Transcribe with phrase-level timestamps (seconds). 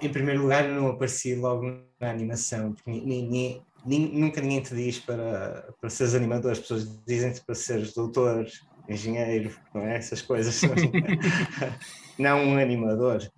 [0.00, 1.66] em primeiro lugar, eu não apareci logo
[2.00, 7.42] na animação, porque ninguém, nunca ninguém te diz para, para seres animador, as pessoas dizem-te
[7.44, 8.46] para seres doutor,
[8.88, 9.96] engenheiro, não é?
[9.96, 10.60] Essas coisas.
[12.18, 13.30] não um animador.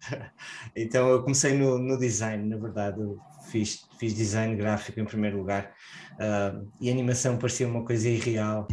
[0.75, 3.18] Então eu comecei no, no design, na verdade, eu
[3.50, 5.72] fiz, fiz design gráfico em primeiro lugar
[6.14, 8.66] uh, e animação parecia uma coisa irreal.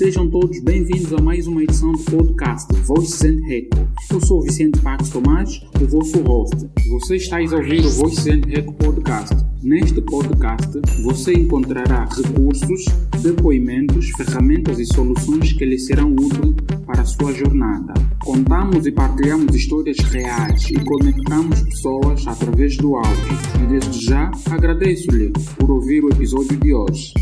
[0.00, 3.86] Sejam todos bem-vindos a mais uma edição do podcast Voices and Echo.
[4.10, 6.56] Eu sou Vicente Pax Tomás, o vosso host.
[6.88, 9.36] Você está a ouvir o Voices and Echo podcast.
[9.62, 10.70] Neste podcast,
[11.04, 12.86] você encontrará recursos,
[13.20, 16.54] depoimentos, ferramentas e soluções que lhe serão úteis
[16.86, 17.92] para a sua jornada.
[18.24, 23.38] Contamos e partilhamos histórias reais e conectamos pessoas através do áudio.
[23.62, 27.12] E desde já agradeço-lhe por ouvir o episódio de hoje.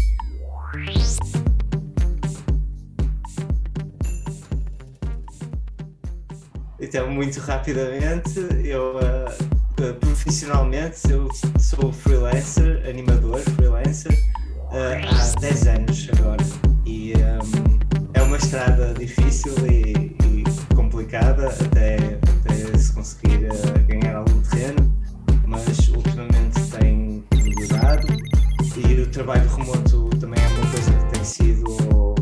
[6.89, 11.29] Então, muito rapidamente, eu uh, profissionalmente eu
[11.61, 14.19] sou freelancer, animador, freelancer,
[14.71, 16.43] uh, há 10 anos agora.
[16.87, 17.79] E um,
[18.15, 21.97] é uma estrada difícil e, e complicada até,
[22.41, 24.91] até se conseguir uh, ganhar algum terreno,
[25.47, 28.09] mas ultimamente tem melhorado
[28.79, 31.67] e o trabalho remoto também é uma coisa que tem sido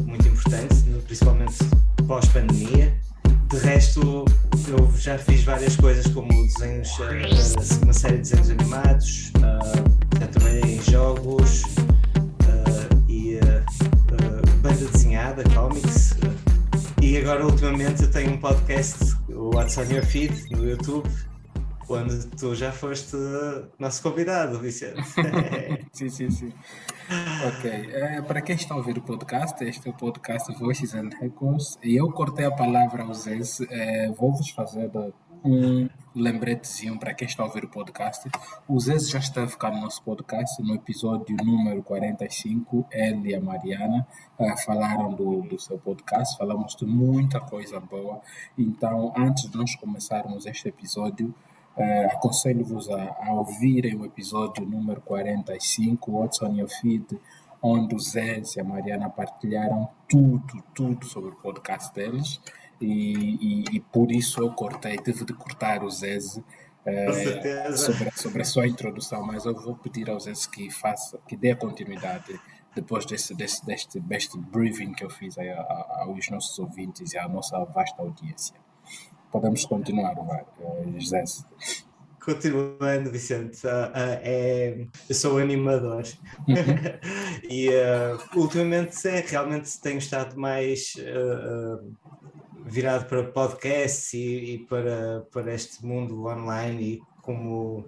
[0.04, 0.74] muito importante,
[1.06, 1.54] principalmente
[2.08, 2.75] pós-pandemia.
[5.18, 10.82] Fiz várias coisas como desenhos, uh, uma série de desenhos animados, uh, já trabalhei em
[10.82, 13.38] jogos uh, e
[14.60, 16.14] banda desenhada, comics.
[17.00, 21.08] e agora ultimamente eu tenho um podcast, o What's on Your Feed, no YouTube,
[21.86, 23.16] quando tu já foste
[23.78, 25.02] nosso convidado, Vicente.
[25.92, 26.52] sim, sim, sim.
[27.46, 27.70] Ok.
[27.70, 31.78] É, para quem está ouvir o podcast, este é o podcast Voices and Records.
[31.82, 33.38] E eu cortei a palavra Zé.
[33.70, 34.90] É, Vou-vos fazer
[35.44, 38.28] um lembretezinho para quem está ouvir o podcast.
[38.66, 42.86] O Zé já esteve cá no nosso podcast, no episódio número 45.
[42.90, 44.06] Ele e a Mariana
[44.38, 46.36] uh, falaram do, do seu podcast.
[46.36, 48.20] Falamos de muita coisa boa.
[48.58, 51.32] Então, antes de nós começarmos este episódio,
[51.76, 57.20] Uh, Aconselho-vos a, a, ouvirem o episódio número 45, What's on Your Feed,
[57.62, 62.40] onde o Zé e a Mariana partilharam tudo, tudo sobre o podcast deles.
[62.80, 68.40] E, e, e por isso eu cortei, tive de cortar o Zé uh, sobre, sobre
[68.40, 72.40] a sua introdução, mas eu vou pedir ao Zé que faça, que dê continuidade
[72.74, 77.18] depois desse, desse, deste, deste briefing que eu fiz a, a, aos nossos ouvintes e
[77.18, 78.56] à nossa vasta audiência
[79.36, 81.22] podemos continuar, vai, eh, José.
[82.24, 86.04] Continuando, Vicente, uh, uh, é, eu sou animador
[86.48, 86.54] uhum.
[87.48, 90.94] e uh, ultimamente é, realmente tenho estado mais
[92.64, 97.84] virado para podcasts e, e, para, para este mundo online e como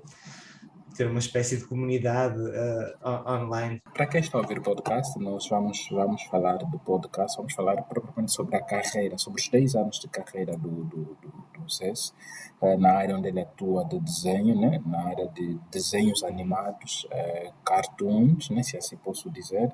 [0.99, 3.81] ter uma espécie de comunidade uh, online.
[3.95, 7.81] Para quem está a ouvir o podcast, nós vamos, vamos falar do podcast, vamos falar
[7.83, 12.13] propriamente sobre a carreira, sobre os 10 anos de carreira do, do, do, do CES,
[12.61, 14.83] uh, na área onde ele atua de desenho, né?
[14.85, 18.65] na área de desenhos animados, uh, cartoons, né?
[18.65, 19.73] se assim posso dizer,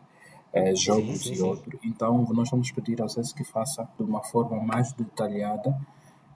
[0.76, 1.80] jogos sim, sim, e outros.
[1.82, 5.74] Então, nós vamos pedir ao CES que faça de uma forma mais detalhada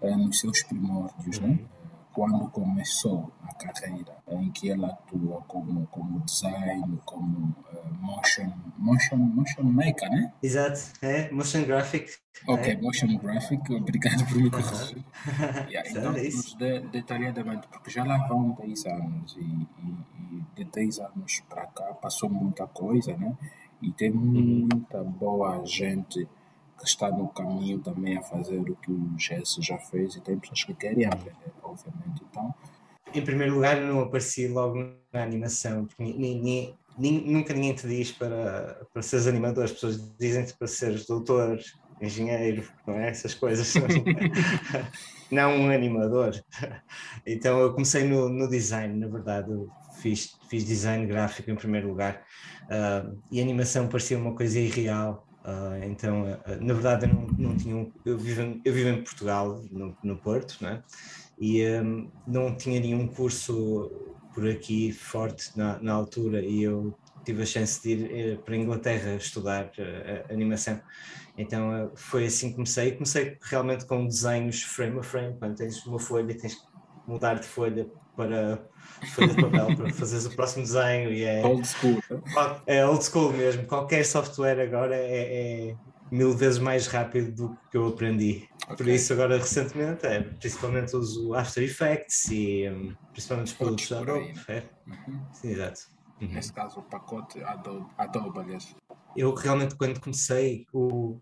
[0.02, 1.48] nos seus primórdios, né?
[1.48, 1.54] uhum.
[1.54, 1.77] né?
[2.12, 9.16] Quando começou a carreira, em que ela atua como, como design, como uh, motion, motion,
[9.16, 10.32] motion maker, né?
[10.42, 12.10] Exato, é motion graphic.
[12.46, 12.80] Ok, é.
[12.80, 15.04] motion graphic, obrigado por me corrigir.
[15.68, 21.00] Yeah, então, de, detalhadamente, porque já lá vão 10 anos e, e, e de 10
[21.00, 23.36] anos para cá passou muita coisa, né?
[23.80, 24.66] E tem uhum.
[24.72, 26.26] muita boa gente
[26.78, 30.38] que está no caminho também a fazer o que o Jesse já fez e tem
[30.38, 32.22] pessoas que querem aprender, obviamente.
[32.30, 32.54] Então,
[33.14, 34.76] em primeiro lugar, não apareci logo
[35.12, 40.54] na animação, porque ninguém, nunca ninguém te diz para, para seres animador, as pessoas dizem-te
[40.56, 41.58] para seres doutor,
[42.00, 43.08] engenheiro, não é?
[43.08, 43.74] Essas coisas.
[45.30, 46.32] não um animador.
[47.26, 49.68] Então eu comecei no, no design, na verdade, eu
[50.00, 52.22] fiz, fiz design gráfico em primeiro lugar
[52.64, 57.56] uh, e animação parecia uma coisa irreal Uh, então, uh, na verdade, eu não, não
[57.56, 60.82] tinha um, eu, vivo, eu vivo em Portugal, no, no Porto, né?
[61.38, 63.90] e um, não tinha nenhum curso
[64.34, 68.54] por aqui forte na, na altura, e eu tive a chance de ir uh, para
[68.54, 69.72] a Inglaterra estudar
[70.30, 70.78] animação.
[71.38, 72.92] Então, foi assim que comecei.
[72.92, 76.66] Comecei realmente com desenhos frame a frame, quando tens uma folha, tens que
[77.06, 77.86] mudar de folha
[78.18, 78.60] para
[79.16, 82.02] de papel para fazeres o próximo desenho e é old school.
[82.66, 83.64] É old school mesmo.
[83.64, 85.76] Qualquer software agora é, é
[86.10, 88.48] mil vezes mais rápido do que eu aprendi.
[88.64, 88.76] Okay.
[88.76, 94.00] Por isso, agora recentemente, é, principalmente uso After Effects e um, principalmente os produtos da
[94.00, 94.32] Adobe.
[94.32, 94.42] Né?
[94.48, 94.62] É.
[94.86, 95.20] Uhum.
[95.32, 95.80] Sim, exato.
[96.20, 96.28] Uhum.
[96.28, 98.74] Nesse caso, o pacote Adobe, Adobe aliás.
[99.16, 101.20] Eu realmente, quando comecei, o,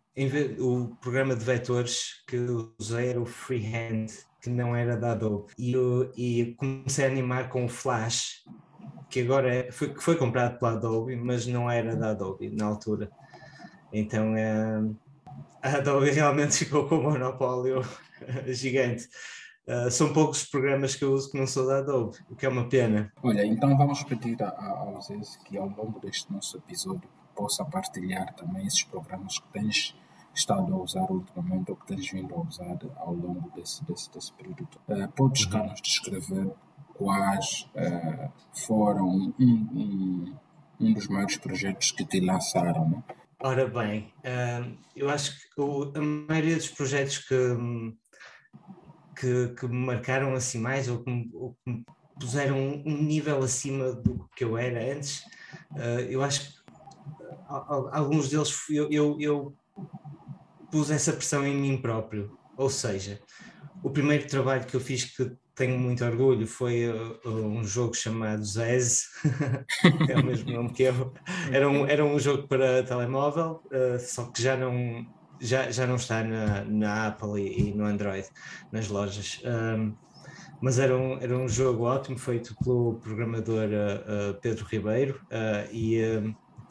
[0.58, 2.36] o programa de vetores que
[2.78, 4.06] usei era o Freehand,
[4.46, 5.52] que não era da Adobe.
[5.58, 5.74] E,
[6.16, 8.44] e comecei a animar com o Flash,
[9.10, 13.10] que agora é, foi, foi comprado pela Adobe, mas não era da Adobe na altura.
[13.92, 14.82] Então é,
[15.60, 17.82] a Adobe realmente ficou com um monopólio
[18.46, 19.08] gigante.
[19.66, 22.46] Uh, são poucos os programas que eu uso que não sou da Adobe, o que
[22.46, 23.12] é uma pena.
[23.20, 25.00] Olha, então vamos pedir a, a, ao
[25.44, 29.96] que ao longo deste nosso episódio possa partilhar também esses programas que tens
[30.36, 34.32] estado a usar ultimamente ou que tens vindo a usar ao longo desse, desse, desse
[34.34, 34.68] período.
[34.86, 36.52] Uh, podes cá nos descrever
[36.94, 38.30] quais uh,
[38.66, 40.34] foram um, um,
[40.80, 43.02] um, dos maiores projetos que te lançaram, né?
[43.40, 47.34] Ora bem, uh, eu acho que o, a maioria dos projetos que,
[49.18, 51.84] que, que, me marcaram assim mais ou que, me, ou que me
[52.18, 55.20] puseram um nível acima do que eu era antes,
[55.72, 56.56] uh, eu acho que
[57.48, 59.56] alguns deles eu, eu, eu
[60.76, 62.38] pus essa pressão em mim próprio.
[62.54, 63.18] Ou seja,
[63.82, 68.44] o primeiro trabalho que eu fiz que tenho muito orgulho foi uh, um jogo chamado
[68.44, 69.08] Zez,
[70.10, 71.14] é o mesmo nome que eu.
[71.50, 75.06] Era um, era um jogo para telemóvel, uh, só que já não,
[75.40, 78.28] já, já não está na, na Apple e, e no Android,
[78.70, 79.40] nas lojas.
[79.46, 79.94] Um,
[80.60, 85.72] mas era um, era um jogo ótimo, feito pelo programador uh, uh Pedro Ribeiro, uh,
[85.72, 86.02] e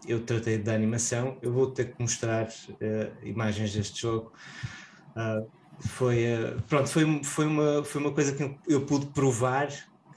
[0.07, 1.37] eu tratei da animação.
[1.41, 2.49] Eu vou ter que mostrar
[3.23, 4.31] imagens deste jogo
[5.79, 9.67] foi, eh, pronto, foi, foi, uma, foi uma coisa que eu pude provar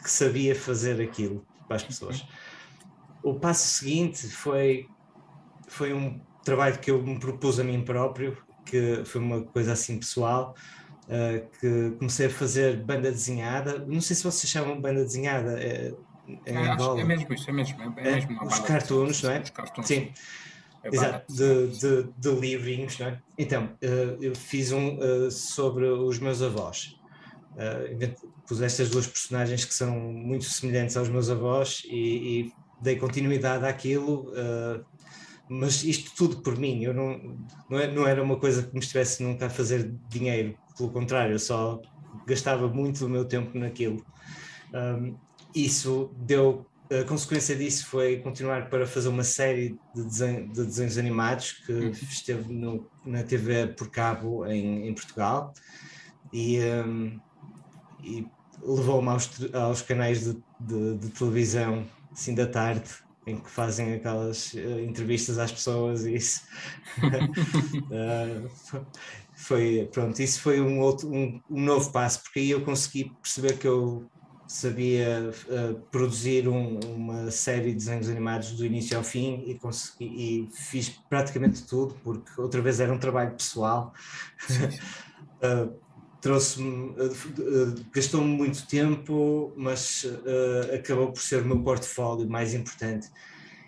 [0.02, 2.26] que sabia fazer aquilo para as pessoas.
[3.22, 4.86] O passo seguinte foi,
[5.66, 9.98] foi um trabalho que eu me propus a mim próprio, que foi uma coisa assim
[9.98, 10.54] pessoal,
[11.04, 13.84] uh, que comecei a fazer banda desenhada.
[13.86, 15.58] Não sei se vocês chamam banda desenhada.
[16.44, 17.82] É, é, é, é mesmo isso, é mesmo.
[17.96, 19.40] É, é mesmo os cartoons, não é?
[19.40, 19.86] Os cartoons.
[19.86, 20.12] Sim.
[20.82, 23.18] É Exato, de, de, de, livrinhos, não é?
[23.36, 26.96] Então, uh, eu fiz um uh, sobre os meus avós.
[27.54, 31.96] Uh, pus estas duas personagens que são muito semelhantes aos meus avós e,
[32.40, 34.32] e dei continuidade àquilo,
[35.48, 36.82] mas isto tudo por mim.
[36.84, 37.36] Eu não,
[37.68, 41.34] não, é, não era uma coisa que me estivesse nunca a fazer dinheiro, pelo contrário,
[41.34, 41.82] eu só
[42.26, 44.04] gastava muito do meu tempo naquilo.
[44.72, 45.16] Um,
[45.54, 50.96] isso deu a consequência disso foi continuar para fazer uma série de, desenho, de desenhos
[50.96, 51.90] animados que uhum.
[51.90, 55.52] esteve no, na TV por cabo em, em Portugal
[56.32, 57.20] e, um,
[58.02, 58.26] e
[58.62, 62.88] levou-me aos, aos canais de, de, de, televisão assim da tarde
[63.26, 66.42] em que fazem aquelas uh, entrevistas às pessoas e isso
[67.90, 68.50] uh,
[69.36, 73.58] foi pronto isso foi um outro um, um novo passo porque aí eu consegui perceber
[73.58, 74.08] que eu
[74.48, 80.06] sabia uh, produzir um, uma série de desenhos animados do início ao fim e, consegui,
[80.06, 83.92] e fiz praticamente tudo, porque outra vez era um trabalho pessoal.
[84.50, 85.70] uh,
[86.22, 90.06] trouxe-me, uh, gastou-me muito tempo, mas
[90.74, 93.08] acabou por ser o meu portfólio mais importante.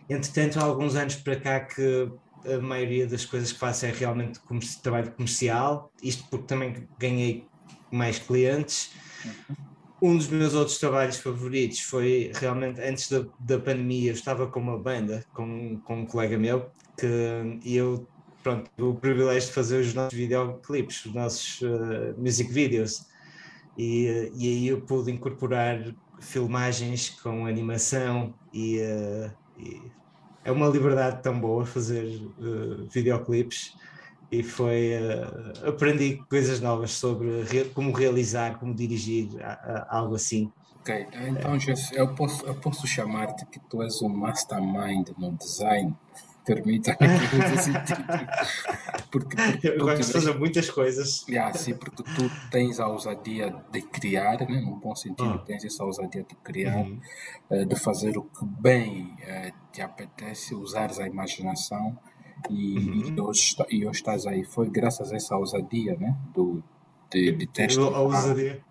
[0.09, 2.11] Entretanto, há alguns anos para cá que
[2.45, 4.41] a maioria das coisas que faço é realmente
[4.83, 7.47] trabalho comercial, isto porque também ganhei
[7.93, 8.91] mais clientes.
[9.25, 9.70] Uhum
[10.03, 14.61] um dos meus outros trabalhos favoritos foi realmente antes da, da pandemia, eu estava com
[14.61, 17.07] uma banda, com, com um colega meu, que
[17.63, 18.07] e eu,
[18.43, 23.07] pronto, o privilégio de fazer os nossos videoclipes, os nossos uh, music videos,
[23.77, 29.81] e, e aí eu pude incorporar filmagens com animação e, uh, e
[30.45, 32.07] é uma liberdade tão boa fazer
[32.39, 33.75] uh, videoclipes
[34.31, 40.15] e foi uh, aprendi coisas novas sobre re, como realizar, como dirigir, a, a, algo
[40.15, 40.53] assim.
[40.81, 45.95] Ok, então Jess, eu posso, eu posso chamar-te que tu és um mastermind no design.
[46.43, 46.97] Permita
[47.55, 48.07] esse título.
[49.11, 51.27] Porque, porque eu gosto de fazer muitas coisas.
[51.29, 54.61] Yeah, sim, porque tu tens a ousadia de criar, né?
[54.61, 55.45] no bom sentido, oh.
[55.45, 56.99] tens essa ousadia de criar, uhum.
[57.51, 61.99] uh, de fazer o que bem uh, te apetece, usares a imaginação
[62.49, 63.15] e, uhum.
[63.17, 64.45] e, hoje, e hoje estás aí.
[64.45, 66.17] Foi graças a essa ousadia, né?
[66.35, 66.63] Do,
[67.11, 68.63] de, de ter A ousadia.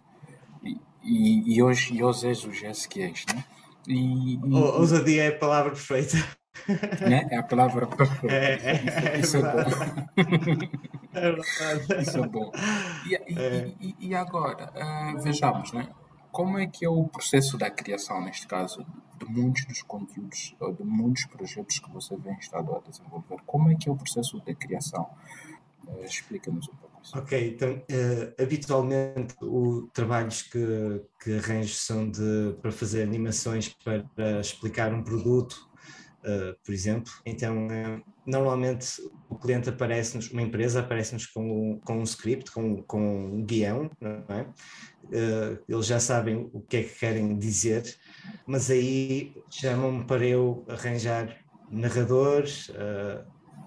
[0.64, 3.44] E, e, e, hoje, e hoje és o Jess que és, né?
[3.88, 6.18] E, e, ousadia é a palavra perfeita.
[7.02, 7.28] Né?
[7.32, 8.36] É a palavra perfeita.
[8.36, 9.62] É, é, isso, é, é bom.
[11.14, 12.02] É.
[12.02, 12.52] Isso é bom.
[13.08, 13.72] E, é.
[14.00, 15.88] e agora, uh, vejamos, né?
[16.32, 18.86] Como é que é o processo da criação, neste caso,
[19.18, 23.38] de muitos dos conteúdos, de muitos projetos que você vem estado a desenvolver?
[23.46, 25.10] Como é que é o processo de criação?
[25.88, 32.56] Uh, Explica-nos um pouco Ok, então uh, habitualmente os trabalhos que, que arranjo são de,
[32.62, 35.69] para fazer animações para explicar um produto,
[36.24, 37.12] uh, por exemplo.
[37.26, 43.26] Então, uh, normalmente o cliente aparece-nos, uma empresa aparece-nos com, com um script, com, com
[43.26, 44.48] um guião, não é?
[45.68, 47.84] eles já sabem o que é que querem dizer,
[48.46, 51.36] mas aí chamam-me para eu arranjar
[51.72, 52.70] narradores,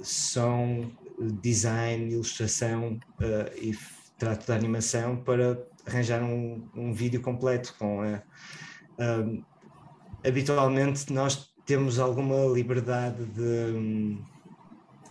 [0.02, 0.92] som,
[1.40, 3.76] design, ilustração uh, e
[4.18, 8.22] trato da animação para arranjar um, um vídeo completo com a,
[8.98, 9.44] um,
[10.24, 14.18] habitualmente nós temos alguma liberdade de,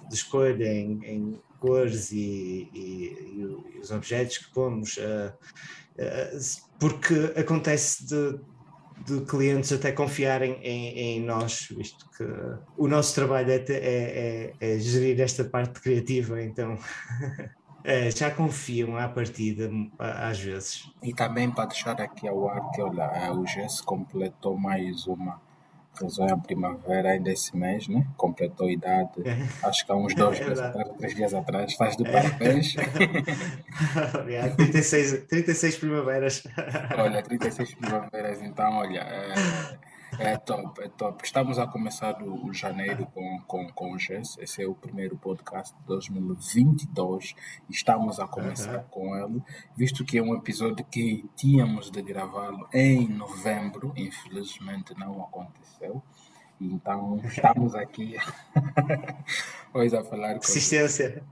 [0.07, 5.33] de escolha em, em cores e, e, e, os objetos que pomos uh,
[5.97, 6.39] uh,
[6.79, 8.39] porque acontece de
[9.03, 12.23] de clientes até confiarem em, em, nós, visto que
[12.77, 16.77] o nosso trabalho é, é, é, é gerir esta parte criativa, então
[17.83, 20.87] é, já confiam à partida, às vezes.
[21.01, 25.41] E também para deixar aqui ao ar que olha, o GES completou mais uma
[25.99, 28.07] Rezou a primavera ainda esse mês, né?
[28.17, 29.67] Completou a idade, é.
[29.67, 31.73] acho que há uns dois, é atrás, três dias atrás.
[31.75, 32.75] Faz de parabéns.
[34.17, 34.55] Obrigado.
[34.55, 36.43] 36, 36 primaveras.
[36.97, 39.05] Olha, 36 primaveras, então, olha.
[40.19, 41.23] É top, é top.
[41.23, 44.37] Estamos a começar o, janeiro com, com, com o GES.
[44.39, 47.33] Esse é o primeiro podcast de 2022.
[47.69, 48.83] Estamos a começar uhum.
[48.89, 49.43] com ele,
[49.75, 53.93] visto que é um episódio que tínhamos de gravá-lo em novembro.
[53.95, 56.03] Infelizmente não aconteceu.
[56.59, 58.17] Então estamos aqui
[59.73, 60.39] hoje a falar com.
[60.39, 61.23] Persistência.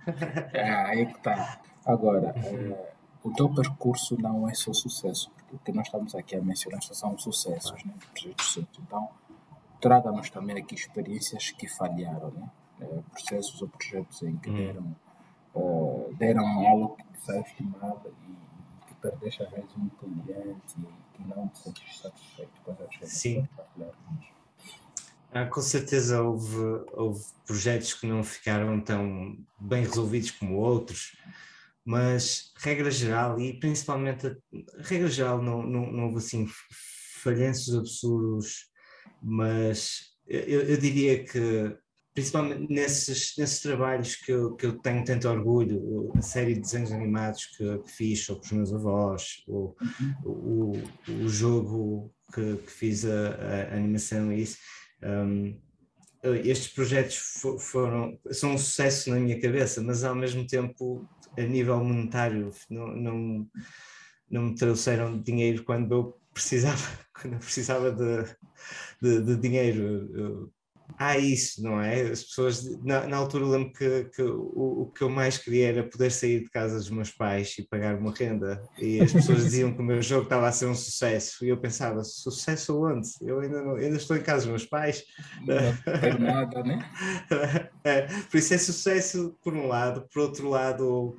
[0.53, 1.59] É, aí que está.
[1.85, 2.33] Agora.
[2.35, 6.41] É, o teu percurso não é só sucesso, porque o que nós estamos aqui a
[6.41, 7.93] mencionar são sucessos, né?
[8.11, 9.09] projetos Então,
[9.81, 12.49] traga-nos também aqui experiências que falharam, né?
[12.81, 14.55] É, processos ou projetos em que hum.
[14.55, 14.95] deram,
[15.53, 21.17] uh, deram algo que te saíste mal e que perdeste às vezes um cliente e
[21.17, 22.51] que não te sentiste satisfeito.
[23.01, 23.05] Assim.
[23.05, 23.47] Sim.
[25.33, 26.55] Ah, com certeza houve,
[26.93, 31.17] houve projetos que não ficaram tão bem resolvidos como outros
[31.89, 34.37] mas regra geral, e principalmente,
[34.77, 36.47] regra geral, não, não, não houve assim
[37.15, 38.67] falhanços absurdos,
[39.19, 41.75] mas eu, eu diria que
[42.13, 46.91] principalmente nesses, nesses trabalhos que eu, que eu tenho tanto orgulho, a série de desenhos
[46.91, 49.73] animados que, que fiz sobre os meus avós, o,
[50.23, 50.73] o,
[51.23, 53.29] o jogo que, que fiz a,
[53.71, 54.59] a, animação e isso,
[55.01, 55.59] um,
[56.43, 57.17] estes projetos
[57.59, 62.87] foram, são um sucesso na minha cabeça, mas ao mesmo tempo a nível monetário não,
[62.95, 63.49] não,
[64.29, 66.81] não me trouxeram dinheiro quando eu precisava,
[67.13, 68.23] quando eu precisava de,
[69.01, 70.09] de, de dinheiro.
[70.15, 70.53] Eu,
[70.99, 72.01] há isso, não é?
[72.01, 75.83] As pessoas, na, na altura lembro que, que o, o, que eu mais queria era
[75.83, 79.73] poder sair de casa dos meus pais e pagar uma renda, e as pessoas diziam
[79.73, 83.07] que o meu jogo estava a ser um sucesso, e eu pensava, sucesso onde?
[83.21, 85.05] Eu ainda, não, ainda estou em casa dos meus pais.
[85.47, 86.89] Não tem nada, né?
[87.81, 91.15] É, por isso é sucesso por um lado, por outro lado,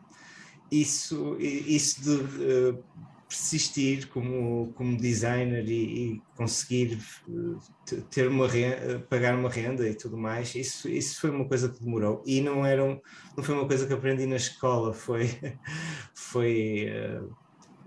[0.71, 2.85] isso, isso de uh,
[3.31, 9.95] persistir como, como designer e, e conseguir eh, ter uma renda, pagar uma renda e
[9.95, 12.25] tudo mais, isso, isso foi uma coisa que demorou.
[12.27, 13.01] E não, era um,
[13.37, 15.31] não foi uma coisa que aprendi na escola, foi,
[16.13, 17.33] foi, uh,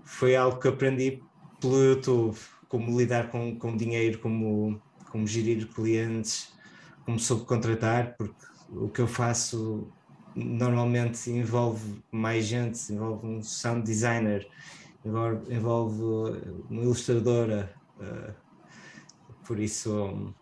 [0.02, 1.22] foi algo que aprendi
[1.60, 6.54] pelo YouTube, como lidar com, com dinheiro, como, como gerir clientes,
[7.04, 9.92] como subcontratar, porque o que eu faço
[10.34, 14.48] normalmente envolve mais gente, envolve um sound designer,
[15.04, 16.02] envolve
[16.70, 18.34] uma ilustradora, uh,
[19.46, 20.34] por isso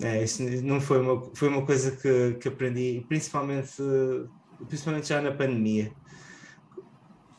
[0.00, 3.76] é, isso não foi uma, foi uma coisa que, que aprendi, principalmente,
[4.68, 5.92] principalmente já na pandemia.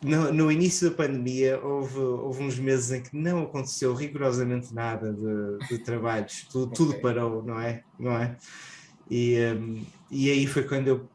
[0.02, 5.12] No, no, início da pandemia houve, houve uns meses em que não aconteceu rigorosamente nada
[5.12, 6.76] de, de trabalhos, tudo, okay.
[6.76, 7.84] tudo parou, não é?
[8.00, 8.38] Não é?
[9.10, 11.10] E, um, e aí foi quando eu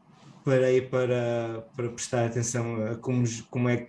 [0.44, 3.88] parei para, para prestar atenção a como, como, é,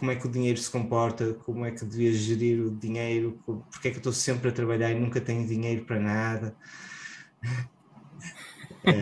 [0.00, 3.88] como é que o dinheiro se comporta, como é que devia gerir o dinheiro, porque
[3.88, 6.56] é que eu estou sempre a trabalhar e nunca tenho dinheiro para nada.
[8.82, 8.92] É.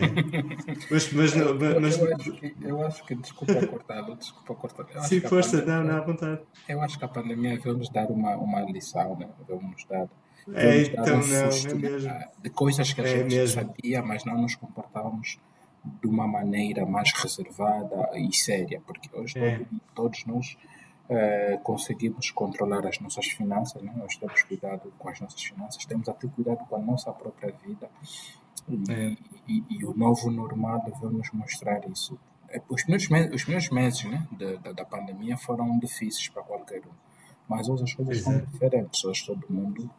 [0.91, 5.01] Mas, mas, não, mas, eu, acho que, eu acho que, desculpa cortar, desculpa cortar.
[5.03, 6.41] Sim, força, pandemia, não, não, à vontade.
[6.67, 9.29] Eu acho que a pandemia veio nos dar uma, uma lição, né?
[9.47, 10.09] veio nos dar
[10.53, 12.13] é, então não, é mesmo.
[12.41, 13.61] De coisas que a é gente mesmo.
[13.61, 15.39] sabia, mas não nos comportávamos
[16.01, 19.61] de uma maneira mais reservada e séria, porque hoje é.
[19.95, 20.57] todos, nós
[21.09, 23.91] é, conseguimos controlar as nossas finanças, né?
[23.97, 27.89] nós temos cuidado com as nossas finanças, temos até cuidado com a nossa própria vida.
[28.67, 29.17] E, é.
[29.47, 32.19] e, e o novo normal deve nos mostrar isso.
[32.49, 36.43] é, os primeiros, meses, os primeiros meses né, da, da, da, pandemia foram difíceis para
[36.43, 36.91] qualquer um.
[37.47, 38.41] Mas hoje as coisas são é.
[38.41, 39.03] diferentes.
[39.03, 39.89] Hoje todo mundo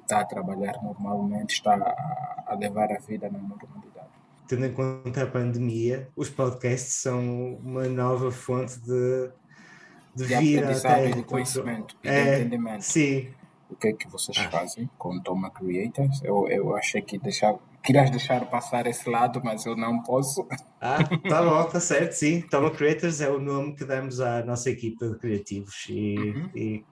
[0.00, 4.06] está a trabalhar normalmente, está a, a levar a vida na normalidade.
[4.48, 9.30] Tendo em conta a pandemia, os podcasts são uma nova fonte de,
[10.16, 12.82] de, de vida até de conhecimento e é, de entendimento.
[12.82, 13.28] Sim.
[13.68, 14.50] O que é que vocês ah.
[14.50, 16.22] fazem com Toma Creators?
[16.22, 20.46] Eu, eu achei que deixar, querias deixar passar esse lado, mas eu não posso.
[20.80, 22.40] Ah, tá bom, tá certo, sim.
[22.42, 26.50] Toma Creators é o nome que damos à nossa equipa de criativos e, uhum.
[26.54, 26.84] e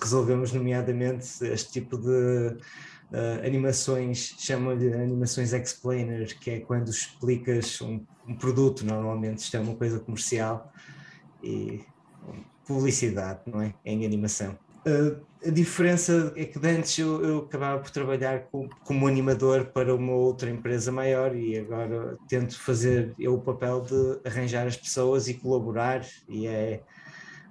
[0.00, 2.56] resolvemos nomeadamente este tipo de
[3.12, 9.60] uh, animações, chamam-lhe animações explainer, que é quando explicas um, um, produto, normalmente isto é
[9.60, 10.72] uma coisa comercial
[11.42, 11.80] e
[12.68, 13.74] publicidade, não é?
[13.84, 14.56] Em animação.
[14.86, 19.94] Uh, a diferença é que antes eu, eu acabava por trabalhar com, como animador para
[19.94, 25.28] uma outra empresa maior e agora tento fazer eu o papel de arranjar as pessoas
[25.28, 26.82] e colaborar e é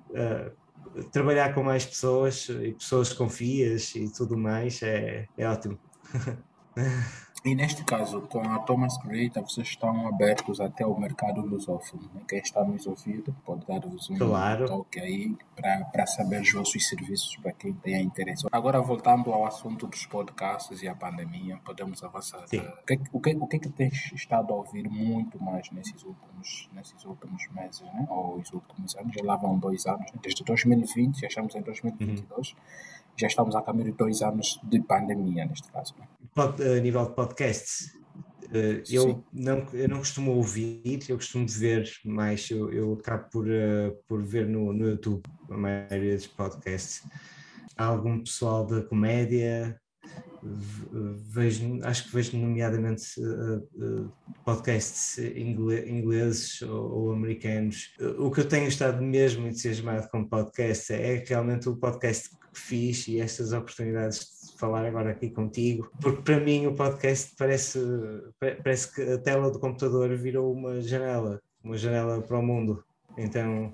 [0.10, 5.80] uh, trabalhar com mais pessoas e pessoas confias e tudo mais é, é ótimo.
[7.46, 12.10] E neste caso, com a Thomas Creator, vocês estão abertos até ao mercado lusófono.
[12.14, 12.22] Né?
[12.28, 14.66] Quem está nos ouvindo pode dar-vos um claro.
[14.66, 18.46] toque aí para saber os vossos serviços para quem tenha interesse.
[18.52, 22.44] Agora, voltando ao assunto dos podcasts e a pandemia, podemos avançar.
[22.44, 26.04] O que, o, que, o que é que tens estado a ouvir muito mais nesses
[26.04, 28.08] últimos, nesses últimos meses, né?
[28.10, 29.14] ou os últimos anos?
[29.14, 30.20] Já lá vão dois anos, né?
[30.22, 32.52] desde 2020, já estamos em 2022.
[32.52, 35.96] Uhum já estamos a caminho de dois anos de pandemia, neste caso.
[35.98, 36.08] Né?
[36.38, 37.92] A nível de podcasts,
[38.54, 43.48] eh, eu não, eu não costumo ouvir, eu costumo ver mais, eu, eu acabo por,
[43.48, 47.04] uh, por ver no, no YouTube a maioria dos podcasts.
[47.76, 49.80] Há algum pessoal da comédia,
[51.30, 54.12] vejo, acho que vejo nomeadamente uh, uh,
[54.46, 57.94] podcasts ingleses ou, ou, americanos.
[58.18, 63.08] O que eu tenho estado mesmo entusiasmado com podcast é realmente o podcast que fiz
[63.08, 67.80] e estas oportunidades de falar agora aqui contigo, porque para mim o podcast parece,
[68.40, 72.84] parece que a tela do computador virou uma janela, uma janela para o mundo.
[73.18, 73.74] Então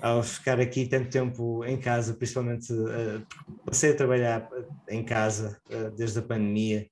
[0.00, 3.26] ao ficar aqui tanto tempo em casa, principalmente uh,
[3.64, 4.48] passei a trabalhar
[4.88, 6.88] em casa uh, desde a pandemia,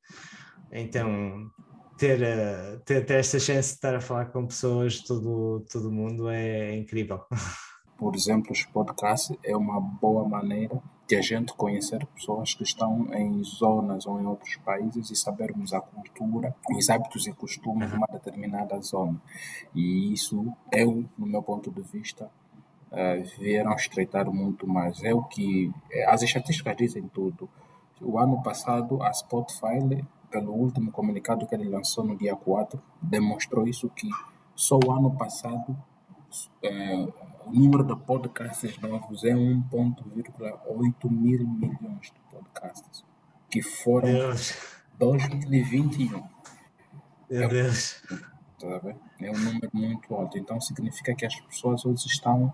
[0.73, 1.51] então
[1.99, 5.93] ter, uh, ter, ter, esta chance de estar a falar com pessoas de todo, todo
[5.93, 7.21] mundo é incrível.
[7.97, 13.07] Por exemplo, os podcasts é uma boa maneira de a gente conhecer pessoas que estão
[13.15, 17.97] em zonas ou em outros países e sabermos a cultura, os hábitos e costumes de
[17.97, 19.21] uma determinada zona.
[19.75, 22.31] E isso, eu, no meu ponto de vista,
[23.39, 25.03] vieram estreitar muito mais.
[25.03, 27.49] É o que é, as estatísticas dizem tudo.
[28.01, 33.67] O ano passado, a Spotify, pelo último comunicado que ele lançou no dia 4, demonstrou
[33.67, 34.09] isso que
[34.55, 35.77] só o ano passado
[36.63, 37.07] é,
[37.47, 43.05] o número de podcasts novos é 1,8 mil milhões de podcasts
[43.51, 44.57] que foram Deus.
[44.99, 46.23] 2021.
[47.31, 48.03] Meu é, Deus.
[48.59, 48.81] Tá
[49.21, 50.39] é um número muito alto.
[50.39, 52.53] Então significa que as pessoas hoje estão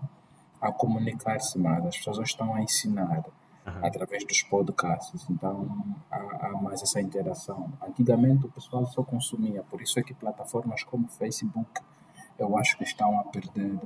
[0.61, 3.25] a comunicar-se mais, as pessoas estão a ensinar
[3.65, 3.85] uhum.
[3.85, 7.71] através dos podcasts, então há, há, mais essa interação.
[7.81, 11.81] Antigamente o pessoal só consumia, por isso é que plataformas como Facebook
[12.37, 13.79] eu acho que estão a perder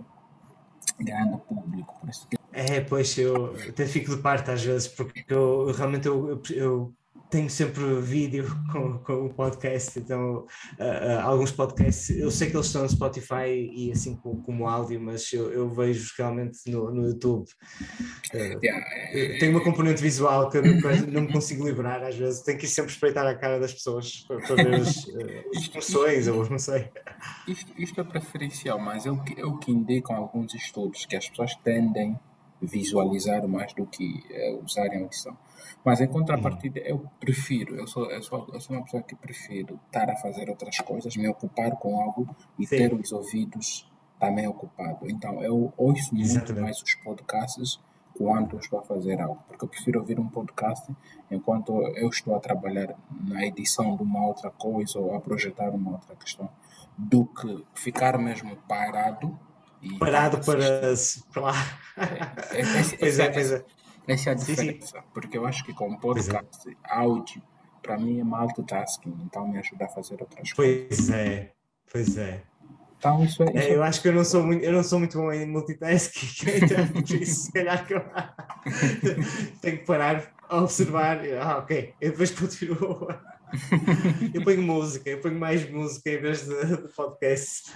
[1.00, 1.94] grande público.
[2.00, 2.38] Por isso que...
[2.54, 6.94] É, pois eu até fico de parte às vezes, porque eu realmente eu, eu
[7.30, 10.46] tenho sempre vídeo com, com o podcast, então uh,
[10.80, 15.00] uh, alguns podcasts, eu sei que eles estão no Spotify e assim como, como áudio,
[15.00, 17.46] mas eu, eu vejo realmente no, no YouTube.
[18.34, 18.86] Uh, yeah.
[19.40, 20.80] Tem uma componente visual que eu não,
[21.12, 24.24] não, me consigo livrar às vezes, tenho que ir sempre espreitar a cara das pessoas
[24.28, 26.90] para, para ver as, as expressões ou não sei.
[27.48, 31.16] Isto, isto é preferencial, mas é o, que, é o que indicam alguns estudos, que
[31.16, 32.18] as pessoas tendem
[32.66, 34.24] visualizar mais do que
[34.64, 35.38] usarem a audição.
[35.84, 39.80] Mas em contrapartida, eu prefiro, eu sou, eu, sou, eu sou uma pessoa que prefiro
[39.86, 42.78] estar a fazer outras coisas, me ocupar com algo e Sim.
[42.78, 45.10] ter os ouvidos também ocupados.
[45.10, 46.62] Então, eu ouço muito Exatamente.
[46.62, 47.80] mais os podcasts
[48.18, 50.90] quando estou a fazer algo, porque eu prefiro ouvir um podcast
[51.30, 55.92] enquanto eu estou a trabalhar na edição de uma outra coisa ou a projetar uma
[55.92, 56.50] outra questão,
[56.98, 59.38] do que ficar mesmo parado.
[60.00, 60.94] Parado para,
[61.34, 61.54] para lá.
[62.52, 63.66] É, é, é, pois é, pois é.
[64.08, 65.04] Essa é a diferença, sim, sim.
[65.14, 65.98] porque eu acho que com é.
[65.98, 66.74] podcast, é.
[66.94, 67.42] áudio,
[67.82, 70.88] para mim é multitasking, então me ajuda a fazer outras coisas.
[70.90, 71.52] Pois é,
[71.92, 72.44] pois é.
[72.98, 75.00] Então, isso é, isso é, eu acho que eu não sou muito, eu não sou
[75.00, 78.02] muito bom em multitasking, então por isso se calhar que eu
[79.62, 83.08] tenho que parar, observar, ah, ok, e depois continuo.
[84.34, 87.72] Eu ponho música, eu ponho mais música em vez de, de podcast.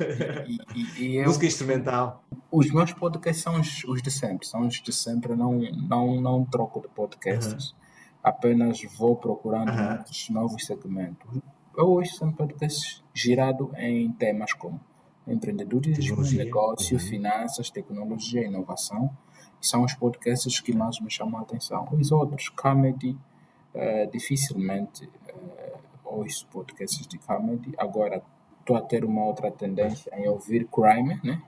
[0.47, 2.23] E, e, e eu, música instrumental.
[2.51, 6.45] Os meus podcasts são os, os, de sempre, são os de sempre, não, não, não
[6.45, 7.75] troco de podcasts,
[8.23, 11.39] apenas vou procurando novos, novos segmentos.
[11.77, 14.79] Eu hoje sou um podcast girado em temas como
[15.27, 17.03] empreendedorismo, negócio, uhum.
[17.03, 19.09] finanças, tecnologia, inovação.
[19.61, 21.87] São os podcasts que mais me chamam a atenção.
[21.91, 23.17] Os outros, comedy,
[23.73, 25.09] uh, dificilmente
[26.09, 27.73] ouço podcasts de comedy.
[27.77, 28.21] Agora
[28.59, 31.41] estou a ter uma outra tendência em ouvir crime, né?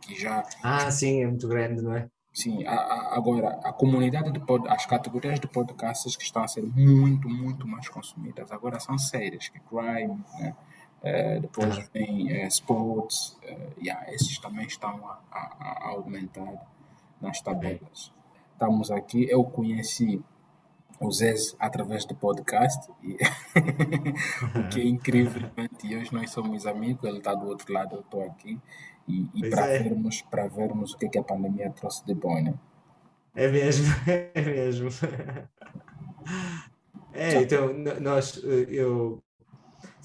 [0.00, 0.44] Que já.
[0.62, 2.08] Ah, sim, é muito grande, não é?
[2.32, 6.48] Sim, a, a, agora a comunidade de pod, as categorias de podcasts que estão a
[6.48, 10.54] ser muito, muito mais consumidas agora são sérias, que crime, né?
[11.00, 11.88] Uh, depois ah.
[11.92, 16.66] vem uh, sports, uh, yeah, esses também estão a, a, a aumentar
[17.20, 18.12] nas tabelas.
[18.52, 20.20] Estamos aqui, eu conheci
[21.00, 23.16] o Zé através do podcast, e
[24.58, 28.22] o que é incrivelmente, hoje nós somos amigos, ele está do outro lado, eu estou
[28.24, 28.58] aqui,
[29.06, 29.78] e, e para é.
[29.78, 30.24] vermos,
[30.56, 32.54] vermos o que, é que a pandemia trouxe de bom, né?
[33.34, 33.86] É mesmo,
[34.34, 34.88] é mesmo.
[37.12, 39.22] É, então, nós, eu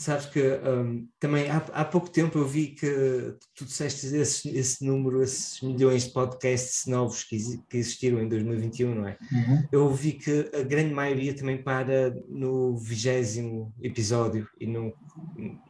[0.04, 4.86] Sabes que um, também há, há pouco tempo eu vi que tu disseste esse, esse
[4.86, 7.38] número, esses milhões de podcasts novos que,
[7.70, 9.18] que existiram em 2021, não é?
[9.32, 9.63] Uhum.
[9.72, 14.92] Eu vi que a grande maioria também para no vigésimo episódio e não,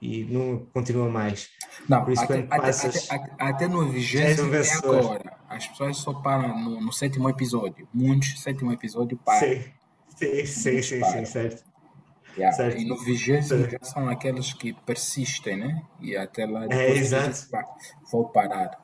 [0.01, 1.49] e não continua mais.
[1.87, 5.37] Não, Por isso, até, passas, até, até, até, no vigésimo é agora.
[5.47, 7.87] As pessoas só param no, no sétimo episódio.
[7.93, 9.39] Muitos sétimo episódio param.
[9.41, 9.63] Sim,
[10.17, 11.72] sim, sim, sim, sim, certo.
[12.37, 12.75] Yeah.
[12.75, 15.83] E no vigésimo já são aqueles que persistem, né?
[16.01, 17.47] E até lá é, exato.
[18.11, 18.81] vou parar.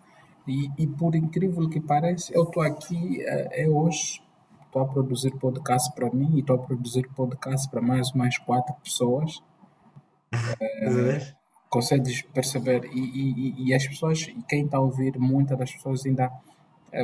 [0.47, 4.21] E, e por incrível que pareça, eu estou aqui, é, é hoje,
[4.65, 8.73] estou a produzir podcast para mim e estou a produzir podcast para mais umas quatro
[8.83, 9.41] pessoas.
[10.61, 11.33] É,
[11.69, 12.85] consegues perceber?
[12.85, 16.31] E, e, e as pessoas, quem está a ouvir, muitas das pessoas ainda é,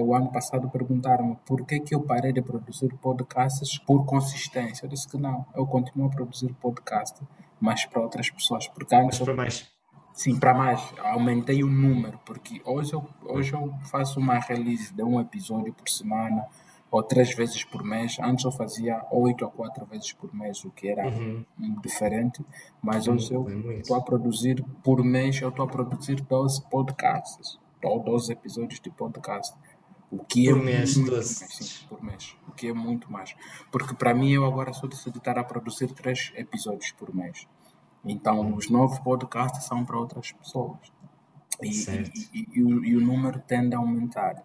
[0.01, 4.85] o ano passado perguntaram-me por que, que eu parei de produzir podcasts por consistência.
[4.85, 7.21] Eu disse que não, eu continuo a produzir podcast,
[7.59, 8.67] mas para outras pessoas.
[8.67, 9.71] Porque mas para mais.
[10.13, 10.81] Sim, para mais.
[10.99, 15.89] Aumentei o número, porque hoje eu, hoje eu faço uma release de um episódio por
[15.89, 16.45] semana
[16.95, 18.17] ou três vezes por mês.
[18.21, 21.43] Antes eu fazia oito a quatro vezes por mês, o que era uhum.
[21.81, 22.43] diferente.
[22.81, 27.99] Mas hoje eu estou a produzir, por mês, eu estou a produzir 12 podcasts, ou
[27.99, 29.53] 12 episódios de podcast.
[30.15, 32.38] O que é por mês, muito mais, sim, por mês.
[32.47, 33.36] O que é muito mais.
[33.69, 37.45] Porque para mim eu agora só decidi estar a produzir três episódios por mês.
[38.04, 40.80] Então os novos podcasts são para outras pessoas.
[41.62, 44.41] E, e, e, e, o, o número tende a aumentar.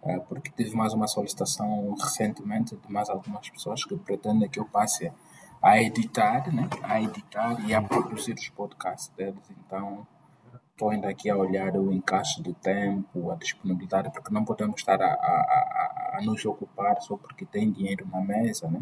[0.00, 4.64] Uh, porque tive mais uma solicitação recentemente de mais algumas pessoas que pretendem que eu
[4.64, 5.12] passe
[5.60, 6.68] a editar, né?
[6.84, 9.42] a editar e a produzir os podcasts deles.
[9.66, 10.06] Então
[10.78, 15.02] estou ainda aqui a olhar o encaixe de tempo, a disponibilidade, porque não podemos estar
[15.02, 18.80] a, a, a, a nos ocupar só porque tem dinheiro na mesa, né?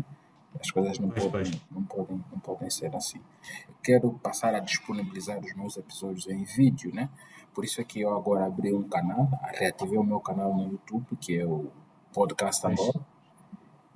[0.61, 3.20] As coisas não podem, não, podem, não podem ser assim.
[3.82, 7.09] Quero passar a disponibilizar os meus episódios em vídeo, né?
[7.54, 11.16] Por isso é que eu agora abri um canal, reativei o meu canal no YouTube,
[11.18, 11.70] que é o
[12.12, 13.00] Podcast Agora.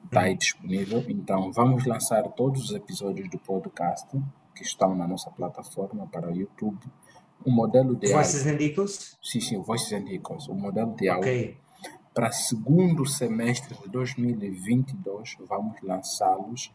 [0.06, 1.04] Está aí disponível.
[1.06, 4.08] Então, vamos lançar todos os episódios do podcast
[4.54, 6.80] que estão na nossa plataforma para o YouTube
[7.44, 9.18] o modelo de Voices and Echoes?
[9.22, 10.48] Sim, sim, Voices and Echoes.
[10.48, 11.20] O modelo de aula.
[11.20, 11.56] Okay.
[12.12, 16.72] Para segundo semestre de 2022, vamos lançá-los.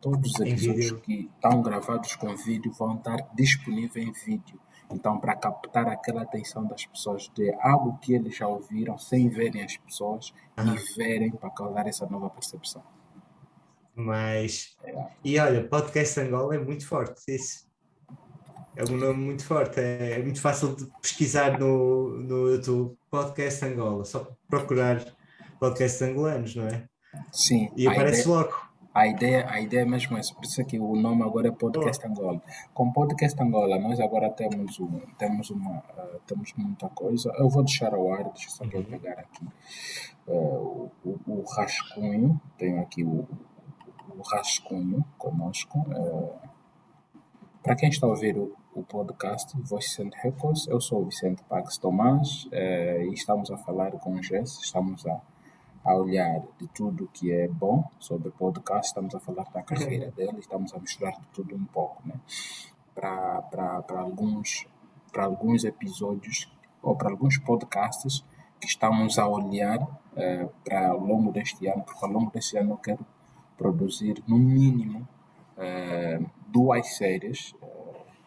[0.00, 4.60] Todos os episódios que estão gravados com vídeo vão estar disponíveis em vídeo.
[4.90, 9.64] Então, para captar aquela atenção das pessoas de algo que eles já ouviram sem verem
[9.64, 10.74] as pessoas uhum.
[10.74, 12.82] e verem para causar essa nova percepção.
[13.94, 15.06] Mas, é.
[15.24, 17.65] e olha, Podcast Angola é muito forte isso.
[18.76, 23.64] É um nome muito forte, é, é, muito fácil de pesquisar no, no YouTube Podcast
[23.64, 25.02] Angola, só procurar
[25.58, 26.84] podcasts angolanos, não é?
[27.32, 27.70] Sim.
[27.74, 28.54] E aparece ideia, logo.
[28.92, 32.10] A ideia, a ideia mesmo é por isso que o nome agora é Podcast oh.
[32.10, 32.42] Angola.
[32.74, 37.32] Com Podcast Angola, nós agora temos, um, temos, uma, uh, temos muita coisa.
[37.38, 38.84] Eu vou deixar ao ar, deixa eu só uhum.
[38.84, 39.46] pegar aqui
[40.26, 42.38] uh, o, o, rascunho.
[42.58, 43.26] Tenho aqui o,
[44.10, 45.78] o rascunho conosco.
[45.78, 46.46] Uh,
[47.62, 50.68] para quem está a ouvir o, o podcast Voices and Records.
[50.68, 55.06] Eu sou o Vicente Pax Tomás eh, e estamos a falar com o Jess, estamos
[55.06, 55.18] a,
[55.82, 60.10] a olhar de tudo que é bom sobre o podcast, estamos a falar da carreira
[60.14, 62.16] dele, estamos a misturar de tudo um pouco, né?
[62.94, 64.66] Para alguns,
[65.16, 68.22] alguns episódios ou para alguns podcasts
[68.60, 69.78] que estamos a olhar
[70.16, 73.06] eh, para ao longo deste ano, porque ao longo deste ano eu quero
[73.56, 75.08] produzir no mínimo
[76.52, 77.54] duas séries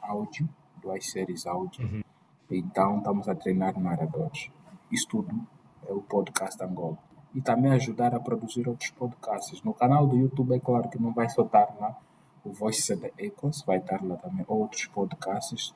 [0.09, 0.49] áudio,
[0.81, 1.85] duas séries áudio.
[1.85, 2.01] Uhum.
[2.49, 4.49] Então estamos a treinar narradores.
[4.91, 5.47] Isso tudo
[5.87, 6.97] é o podcast Angola.
[7.33, 9.61] E também ajudar a produzir outros podcasts.
[9.61, 11.95] No canal do YouTube é claro que não vai só estar lá
[12.43, 15.75] o Voice and Echoes, vai estar lá também outros podcasts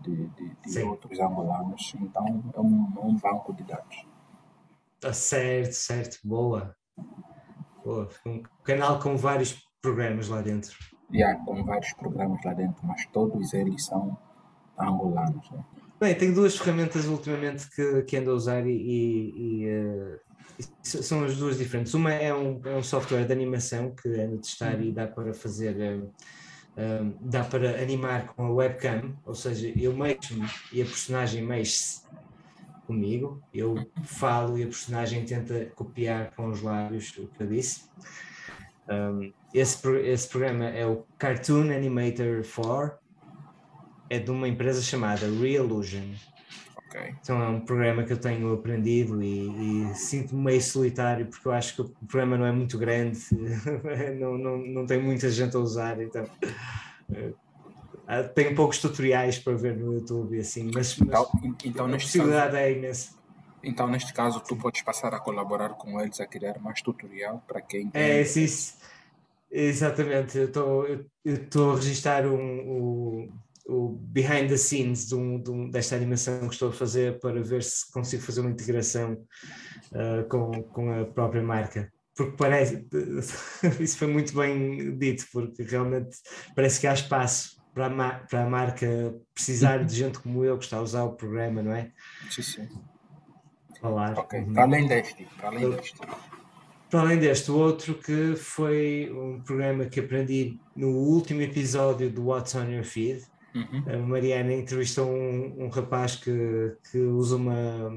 [0.00, 1.94] de, de, de outros angolanos.
[2.00, 4.04] Então é um, é um banco de dados.
[4.98, 6.74] Tá certo, certo, boa.
[7.84, 8.08] boa.
[8.26, 10.76] Um canal com vários programas lá dentro.
[11.12, 14.16] Yeah, com vários programas lá dentro, mas todos eles são
[14.78, 15.50] angolanos.
[15.50, 15.64] Né?
[16.00, 20.20] Bem, tenho duas ferramentas ultimamente que, que ando a usar e, e, e uh,
[20.82, 21.92] são as duas diferentes.
[21.94, 25.34] Uma é um, é um software de animação que ando a testar e dá para
[25.34, 25.76] fazer.
[25.76, 31.44] Uh, uh, dá para animar com a webcam, ou seja, eu mexo-me e a personagem
[31.44, 32.02] mexe-se
[32.86, 37.84] comigo, eu falo e a personagem tenta copiar com os lábios o que eu disse.
[38.88, 42.98] Um, esse, esse programa é o Cartoon Animator 4,
[44.08, 46.14] é de uma empresa chamada Realusion.
[46.88, 47.14] Okay.
[47.20, 51.52] Então é um programa que eu tenho aprendido e, e sinto-me meio solitário porque eu
[51.52, 53.20] acho que o programa não é muito grande,
[54.18, 56.24] não, não, não tem muita gente a usar, então
[57.10, 61.30] uh, tenho poucos tutoriais para ver no YouTube assim, mas, então,
[61.64, 63.20] então, a possibilidade caso, é imensa.
[63.62, 67.60] Então, neste caso, tu podes passar a colaborar com eles a criar mais tutorial para
[67.60, 68.46] quem É, sim,
[69.50, 70.38] exatamente.
[70.38, 75.94] Eu estou a registrar um, um o behind the scenes de um, de um, desta
[75.94, 79.12] animação que estou a fazer para ver se consigo fazer uma integração
[79.92, 81.92] uh, com, com a própria marca.
[82.16, 82.86] Porque parece,
[83.78, 86.16] isso foi muito bem dito, porque realmente
[86.54, 90.64] parece que há espaço para a, para a marca precisar de gente como eu que
[90.64, 91.92] está a usar o programa, não é?
[92.28, 92.68] Sim, sim.
[93.80, 94.18] Falar.
[94.18, 95.94] Ok, para além deste, para além deste.
[96.90, 102.54] Para além deste, outro que foi um programa que aprendi no último episódio do What's
[102.54, 103.22] on Your Feed,
[103.54, 103.84] Uhum.
[103.92, 107.92] A Mariana entrevistou um, um rapaz que, que usa uma,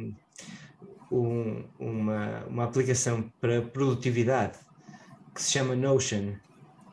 [1.11, 4.57] um, uma, uma aplicação para produtividade
[5.33, 6.33] que se chama Notion.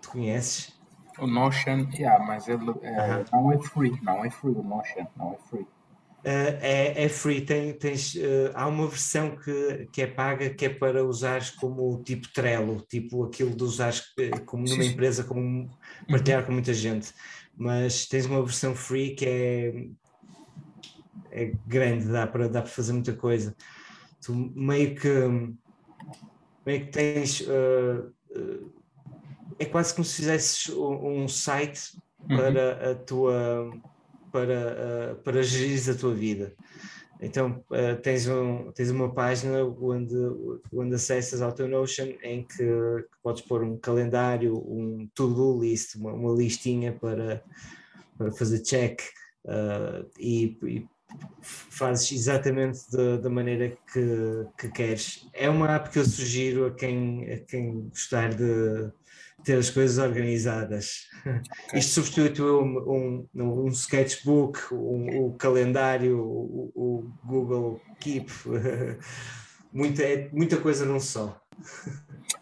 [0.03, 0.79] Tu conheces?
[1.19, 5.33] O Notion, yeah, mas ele é, não é free, não é free o Notion, não
[5.33, 5.67] é free.
[6.21, 10.67] Uh, é, é free, tem, tens, uh, há uma versão que, que é paga que
[10.67, 15.71] é para usares como tipo Trello, tipo aquilo de usares uh, como numa empresa, como
[16.11, 16.47] partilhar uhum.
[16.47, 17.15] com muita gente
[17.61, 19.85] mas tens uma versão free que é,
[21.31, 23.55] é grande, dá para, dá para fazer muita coisa.
[24.23, 25.09] Tu meio que,
[26.65, 27.43] meio que tens.
[27.43, 28.73] Uh, uh,
[29.59, 32.37] é quase como se fizesses um, um site uhum.
[32.39, 33.71] para a tua.
[34.31, 36.55] Para, uh, para gerir a tua vida.
[37.21, 40.17] Então uh, tens, um, tens uma página onde,
[40.73, 45.97] onde acessas ao teu Notion em que, que podes pôr um calendário, um to-do list,
[45.97, 47.43] uma, uma, listinha para,
[48.17, 49.03] para fazer check
[49.45, 50.87] uh, e, e,
[51.43, 55.29] fazes exatamente da, da maneira que, que queres.
[55.35, 58.91] É uma app que eu sugiro a quem, a quem gostar de,
[59.45, 61.09] ter as coisas organizadas.
[61.75, 68.31] Isto substitui um, um, um sketchbook, um, o calendário, o, o, Google Keep,
[69.73, 71.41] muita, é muita coisa não só.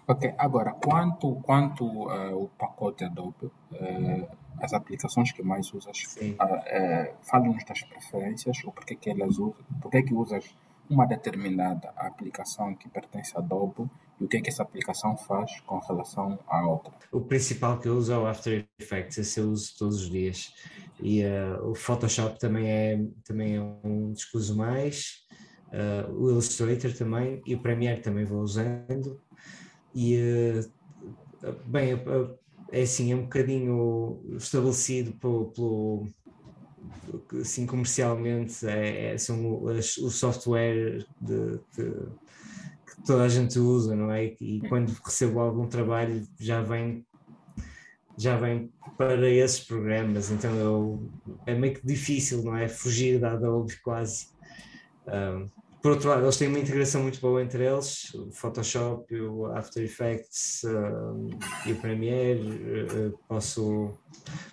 [0.06, 4.28] Ok, agora, quanto, quanto uh, o pacote Adobe, uh,
[4.60, 9.54] as aplicações que mais usas, uh, uh, fala-nos das preferências, ou porque que elas usam,
[9.80, 10.44] porque que usas
[10.88, 13.88] uma determinada aplicação que pertence a Adobe
[14.20, 16.92] e o que é que essa aplicação faz com relação à outra.
[17.12, 20.52] O principal que eu uso é o After Effects, esse eu uso todos os dias.
[21.00, 25.24] E uh, o Photoshop também é, também é um dos mais,
[25.68, 29.20] uh, o Illustrator também e o Premiere também vou usando.
[29.94, 30.16] E,
[31.42, 31.92] uh, bem,
[32.72, 36.08] é assim, é um bocadinho estabelecido pelo, pelo
[37.40, 41.92] assim comercialmente é, é são as, o software de, que,
[42.98, 44.34] que, toda a gente usa, não é?
[44.40, 47.06] E quando recebo algum trabalho já vem
[48.16, 51.08] já vem para esses programas, então eu,
[51.46, 52.66] é meio que difícil, não é?
[52.68, 54.26] Fugir da Adobe quase.
[55.06, 55.48] Um,
[55.80, 59.84] por outro lado, eles têm uma integração muito boa entre eles, o Photoshop, o After
[59.84, 61.30] Effects um,
[61.64, 63.96] e o Premiere, uh, posso,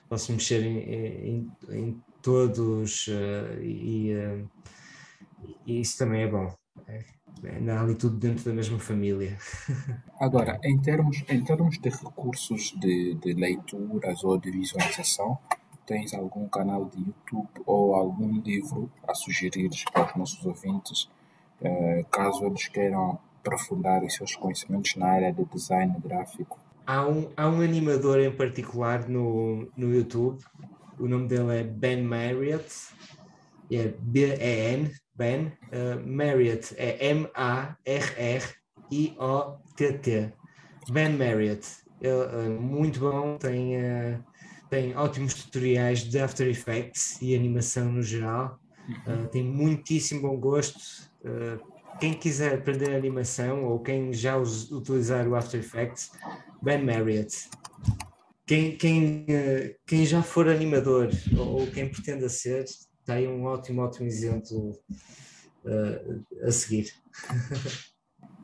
[0.08, 4.50] posso mexer em, em, em todos uh, e, uh,
[5.66, 6.54] e, isso também é bom.
[6.88, 7.04] É,
[7.50, 9.38] andar ali tudo dentro da mesma família.
[10.20, 15.38] Agora, em termos, em termos de recursos de, de leituras ou de visualização,
[15.86, 21.10] tens algum canal de YouTube ou algum livro a sugerir para os nossos ouvintes,
[21.62, 26.60] uh, caso eles queiram aprofundar os seus conhecimentos na área de design gráfico?
[26.86, 30.44] há, um, há um animador em particular no, no YouTube,
[31.00, 32.66] o nome dele é Ben Marriott,
[33.72, 37.76] é B-E-N, Ben, uh, Marriott é M-A-R-R-I-O-T-T,
[40.92, 44.24] Ben Marriott, ele, uh, muito bom, tem, uh,
[44.70, 48.60] tem ótimos tutoriais de After Effects e animação no geral,
[49.08, 50.80] uh, tem muitíssimo bom gosto,
[52.00, 56.12] quem quiser aprender animação ou quem já us, utilizar o After Effects,
[56.62, 57.50] Ben Marriott.
[58.46, 59.26] Quem, quem,
[59.88, 62.66] quem já for animador ou, ou, quem pretenda ser,
[63.06, 64.72] tem um ótimo, ótimo exemplo
[65.64, 66.92] uh, a seguir.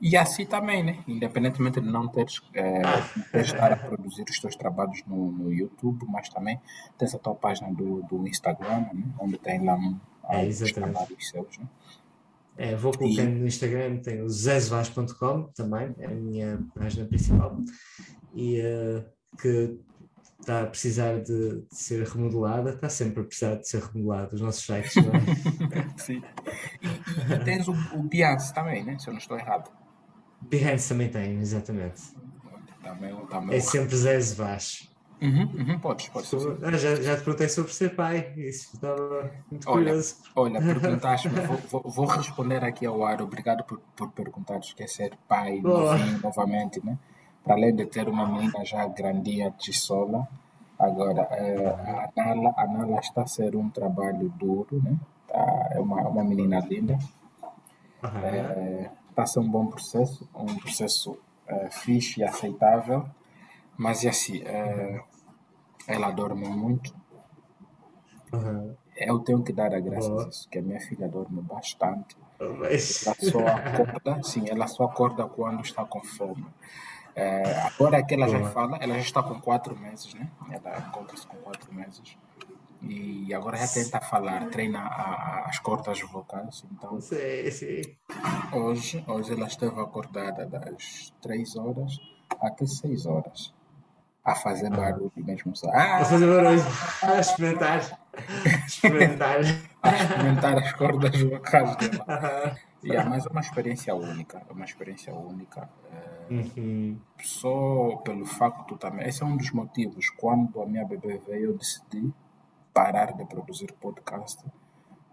[0.02, 1.04] E assim também, né?
[1.08, 2.82] Independentemente de não teres, é,
[3.39, 6.60] estar a produzir os teus trabalhos no, no YouTube, mas também
[6.97, 9.13] tens a tua página do, do Instagram, né?
[9.19, 10.00] onde tem lá um,
[10.32, 11.69] é, os trabalhos seus, né?
[12.58, 13.39] É, vou colocando e...
[13.39, 17.58] no Instagram, tem o zezvaz.com também, é a minha página principal,
[18.34, 19.06] e uh,
[19.39, 19.80] que
[20.41, 24.41] está a precisar de, de, ser remodelada, está sempre a precisar de ser remodelado, os
[24.41, 25.88] nossos sites, não é?
[25.97, 26.21] Sim.
[26.82, 28.97] E, e, tens o, o Behance também, né?
[28.99, 29.71] se eu não estou errado.
[30.41, 32.01] Behance também tem, exatamente.
[32.82, 34.91] Também, também é sempre Zezvaz.
[35.21, 36.34] Uhum, uhum, podes, podes.
[36.63, 40.15] Ah, já, já te perguntei sobre ser pai, isso estava muito olha, curioso.
[40.36, 44.12] Olha, perguntaste-me, vou, vou, vou, responder aqui ao ar, obrigado por, por
[44.80, 46.97] é ser pai novinho, novamente, né?
[47.43, 50.27] Para além de ter uma menina já grandia de sola,
[50.77, 54.95] agora é, a, Nala, a Nala está a ser um trabalho duro, né?
[55.27, 56.97] Tá, é uma, uma menina linda.
[58.04, 58.19] Uhum.
[58.23, 63.06] É, está a ser um bom processo, um processo é, fixe e aceitável.
[63.77, 65.01] Mas assim, é,
[65.88, 66.93] ela dorme muito.
[68.34, 68.75] Uhum.
[68.95, 70.19] Eu tenho que dar a graças uhum.
[70.19, 72.15] a isso, que a minha filha dorme bastante.
[72.39, 76.45] Ela só acorda, sim, ela só acorda quando está com fome.
[77.15, 80.30] É, agora que ela já fala, ela já está com quatro meses, né?
[80.50, 82.17] Ela encontra-se com quatro meses.
[82.82, 86.65] E agora já tenta falar, treina a, a, as cordas vocais.
[86.71, 87.82] Então, sim, sim.
[88.52, 92.00] Hoje, hoje ela esteve acordada das três horas
[92.41, 93.54] até seis horas
[94.24, 95.69] a fazer barulho mesmo só.
[95.74, 96.63] Ah, a fazer barulho,
[97.04, 98.00] a experimentar.
[98.65, 99.38] experimentar.
[99.84, 102.58] a experimentar as cordas vocais dela.
[102.83, 104.41] E é mais uma experiência única.
[104.49, 105.69] É uma experiência única.
[105.91, 106.97] É, uhum.
[107.21, 109.07] Só pelo facto também.
[109.07, 110.09] Esse é um dos motivos.
[110.09, 112.11] Quando a minha bebê veio, eu decidi
[112.73, 114.43] parar de produzir podcast.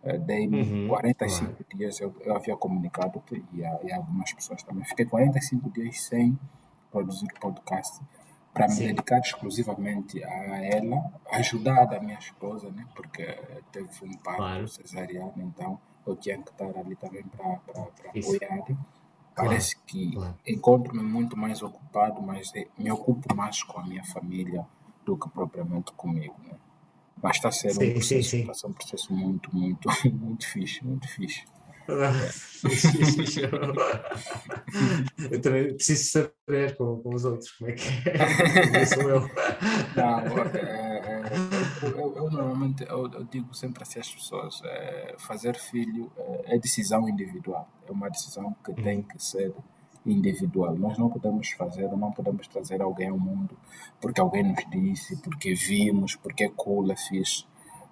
[0.03, 0.89] É, Dei-me uhum.
[0.89, 1.79] 45 uhum.
[1.79, 4.85] dias, eu, eu havia comunicado e, a, e algumas pessoas também.
[4.85, 6.39] Fiquei 45 dias sem
[6.91, 8.01] produzir podcast
[8.55, 12.87] para me dedicar exclusivamente a ela, ajudar a minha esposa, né?
[12.95, 13.25] Porque
[13.71, 14.69] teve um parto claro.
[14.69, 15.79] cesariano, então
[16.11, 18.65] eu tinha que estar ali também para apoiar.
[19.35, 19.87] Parece claro.
[19.87, 20.35] que claro.
[20.47, 24.67] encontro-me muito mais ocupado, mas me ocupo mais com a minha família
[25.05, 26.55] do que propriamente comigo, né?
[27.23, 28.47] Mas está a ser sim, um, processo, sim, sim.
[28.47, 31.45] Tá um processo muito, muito, muito fixe, muito fixe.
[35.31, 38.85] eu também preciso saber com, com os outros como é que é.
[38.85, 39.21] sou eu.
[39.97, 45.57] Não, é, é, eu, eu, normalmente eu, eu, digo sempre assim às pessoas: é, fazer
[45.57, 48.83] filho é, é decisão individual, é uma decisão que uhum.
[48.83, 49.55] tem que ser
[50.07, 50.75] individual.
[50.77, 53.57] Nós não podemos fazer, não podemos trazer alguém ao mundo
[54.01, 57.45] porque alguém nos disse, porque vimos, porque é cool, é fixe.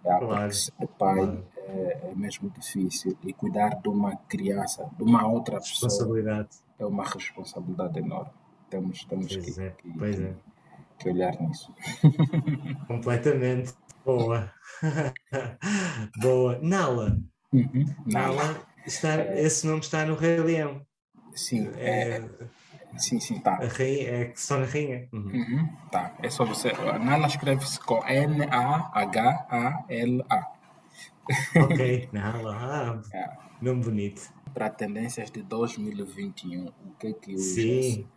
[0.05, 0.53] É, claro.
[0.53, 1.45] Ser pai claro.
[1.57, 6.47] é, é, mesmo difícil e cuidar de uma criança, de uma outra pessoa,
[6.79, 8.31] é uma responsabilidade enorme.
[8.71, 10.35] Temos, temos pois que, é, que, pois é.
[10.99, 11.75] Que olhar nisso.
[12.87, 13.75] Completamente.
[14.05, 14.53] Boa.
[16.21, 16.59] Boa.
[16.63, 17.19] Nala.
[17.53, 17.87] Uhum.
[18.07, 18.67] Nala.
[18.87, 20.87] Está, esse nome está no Rei Leão.
[21.35, 22.25] Sim, é, é
[22.99, 23.55] Sim, sim, tá.
[23.55, 25.07] A rainha, é que só na rainha.
[25.13, 25.27] Uhum.
[25.27, 26.15] Uhum, tá.
[26.23, 26.73] É só você.
[26.73, 29.37] Nala escreve-se com N-A-H-A-L-A.
[31.57, 32.57] Ok, Nala.
[32.57, 33.29] Ah, é.
[33.61, 34.33] Nome bonito.
[34.55, 38.09] Para tendências de 2021, o que é que o Sim.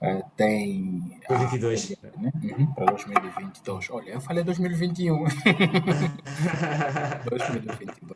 [0.00, 1.18] Uh, tem.
[1.28, 1.96] 2022.
[2.18, 2.32] né?
[2.42, 3.90] Uhum, para 2022.
[3.90, 5.24] Olha, eu falei 2021.
[7.28, 8.06] 2022.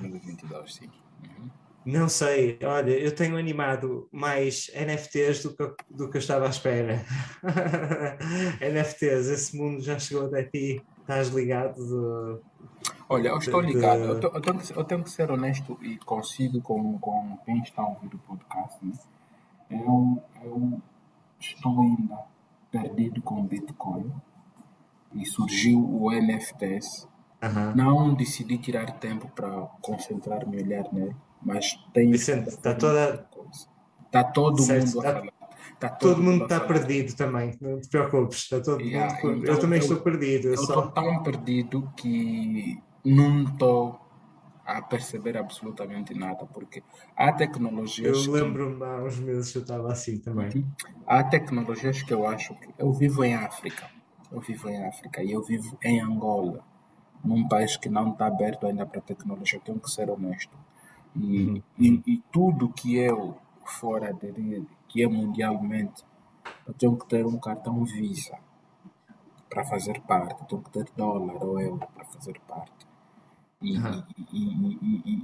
[0.00, 0.90] 2022, sim.
[1.22, 1.50] Uhum.
[1.86, 6.50] Não sei, olha, eu tenho animado mais NFTs do que, do que eu estava à
[6.50, 7.04] espera.
[8.60, 11.76] NFTs, esse mundo já chegou até ti, estás ligado?
[11.76, 12.40] De,
[13.08, 15.96] olha, eu estou ligado, eu, tô, eu, tenho que, eu, tenho que, ser honesto e
[15.98, 18.84] consigo com, com quem está a ouvir o podcast.
[18.84, 18.92] Né?
[19.70, 20.82] Eu, eu
[21.40, 22.18] estou ainda
[22.70, 24.12] perdido com Bitcoin
[25.14, 27.08] e surgiu o NFTs.
[27.42, 27.74] Uhum.
[27.74, 29.48] Não decidi tirar tempo para
[29.80, 32.10] concentrar-me e olhar nele mas tem.
[32.10, 33.26] Vicente, está toda.
[34.06, 35.18] Está todo certo, mundo a tá...
[35.18, 35.32] falar.
[35.78, 39.38] Tá todo, Todo mundo está perdido também, não te preocupes, está todo Yeah, mundo.
[39.38, 40.48] então eu também eu- estou perdido.
[40.48, 40.64] Eu Eu só...
[40.64, 43.98] estou tão perdido que não estou
[44.64, 46.82] a perceber absolutamente nada, porque
[47.16, 50.64] há tecnologias Eu que- lembro-me há uns meses eu estava assim também.
[51.06, 52.68] Há tecnologias que eu acho que.
[52.78, 53.90] Eu vivo em África.
[54.30, 56.64] Eu vivo em África e eu vivo em Angola,
[57.24, 60.56] num país que não está aberto ainda para tecnologia, eu tenho que ser honesto.
[61.16, 61.62] E, Uhum.
[61.78, 66.04] e, e tudo que eu for aderir, que é mundialmente,
[66.66, 68.38] eu tenho que ter um cartão Visa
[69.48, 72.86] para fazer parte, eu tenho que ter dólar ou euro para fazer parte.
[73.62, 73.80] E, e,
[74.32, 75.18] e,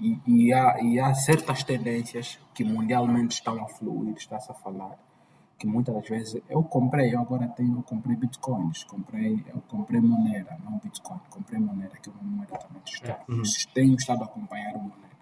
[0.00, 4.96] e, e, há, e há certas tendências que mundialmente estão a fluir, está-se a falar,
[5.58, 10.00] que muitas das vezes eu comprei, eu agora tenho, eu comprei bitcoins, comprei, eu comprei
[10.00, 13.24] Monera, não Bitcoin, comprei Monera, que é uma moeda também digital.
[13.28, 13.42] Uhum.
[13.72, 15.12] Tenho estado a acompanhar o Monera.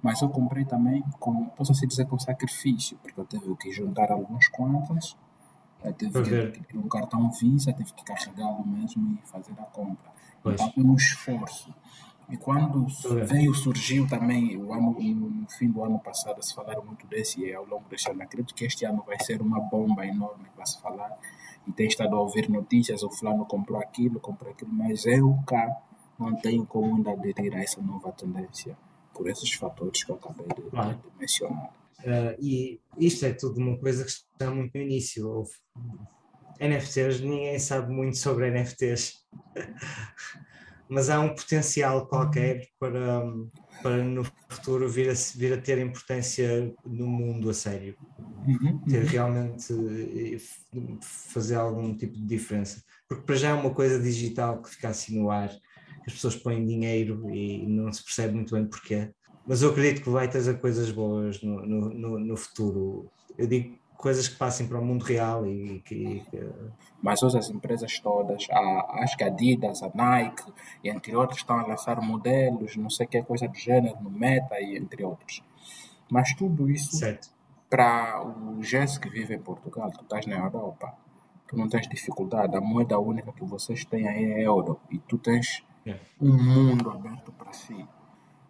[0.00, 4.12] Mas eu comprei também com, posso assim dizer, com sacrifício, porque eu tive que juntar
[4.12, 5.16] algumas contas,
[5.82, 10.15] eu tive que ter um cartão Visa, tive que carregá-lo mesmo e fazer a compra.
[10.46, 10.60] Pois.
[10.60, 11.74] Então, é um esforço.
[12.28, 13.24] E quando ver.
[13.24, 17.54] veio, surgiu também, o ano, no fim do ano passado, se falaram muito desse e
[17.54, 20.80] ao longo deste ano, acredito que este ano vai ser uma bomba enorme vai se
[20.80, 21.16] falar.
[21.68, 25.76] E tem estado a ouvir notícias, o fulano comprou aquilo, comprou aquilo, mas eu cá
[26.18, 28.76] não tenho como ainda aderir a essa nova tendência,
[29.14, 30.96] por esses fatores que eu acabei de, Claro.
[30.96, 31.70] de mencionar.
[32.04, 35.28] Ah, e isto é tudo uma coisa que está muito no início.
[35.28, 35.52] Houve
[36.60, 39.14] NFTs, ninguém sabe muito sobre NFTs,
[40.88, 43.22] mas há um potencial qualquer para,
[43.82, 47.96] para no futuro vir a, vir a ter importância no mundo a sério.
[48.46, 49.74] Uhum, Ter realmente
[51.02, 52.82] fazer algum tipo de diferença.
[53.08, 55.50] Porque para já é uma coisa digital que fica assim no ar,
[56.06, 59.10] as pessoas põem dinheiro e não se percebe muito bem porquê.
[59.46, 63.10] Mas eu acredito que vai trazer coisas boas no, no, no, no futuro.
[63.36, 66.20] Eu digo coisas que passem para o mundo real e que.
[66.30, 66.50] que-
[67.02, 70.42] Mas hoje as empresas todas, a, acho que a Adidas, a Nike,
[70.82, 74.60] e entre outros, estão a lançar modelos, não sei que coisa do gênero, no Meta
[74.60, 75.42] e entre outros.
[76.10, 77.28] Mas tudo isso, certo.
[77.68, 80.94] para o Jess que vive em Portugal, tu estás na Europa,
[81.48, 85.18] tu não tens dificuldade, a moeda única que vocês têm aí é euro, e tu
[85.18, 86.02] tens Yeah.
[86.20, 87.86] um mundo aberto para si.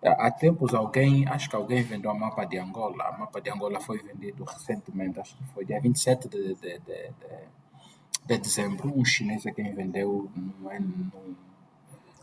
[0.08, 3.04] Há tempos alguém, acho que alguém vendeu a mapa de Angola.
[3.04, 6.78] A mapa de Angola foi vendido recentemente, acho que foi dia 27 de, de, de,
[6.80, 7.10] de,
[8.26, 8.92] de dezembro.
[8.96, 11.36] Um chinês é quem vendeu no, no,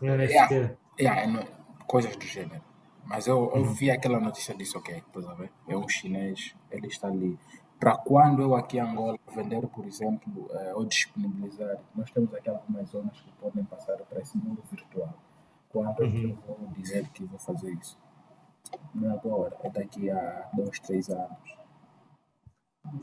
[0.01, 0.53] No NFT.
[0.53, 0.75] Yeah.
[0.99, 1.45] yeah, no,
[1.85, 2.61] coisas do gênero.
[3.05, 5.51] Mas eu, eu vi aquela notícia disse, ok, estás a ver?
[5.67, 7.37] É um chinês, ele está ali.
[7.79, 12.49] Para quando eu aqui em Angola vender, por exemplo, eh, ou disponibilizar, nós temos aqui
[12.49, 14.63] algumas zonas que podem passar para esse mundo.
[15.73, 17.97] Quando que eu vou dizer que vou fazer isso?
[18.93, 21.57] Não é agora, é daqui a dois, três anos.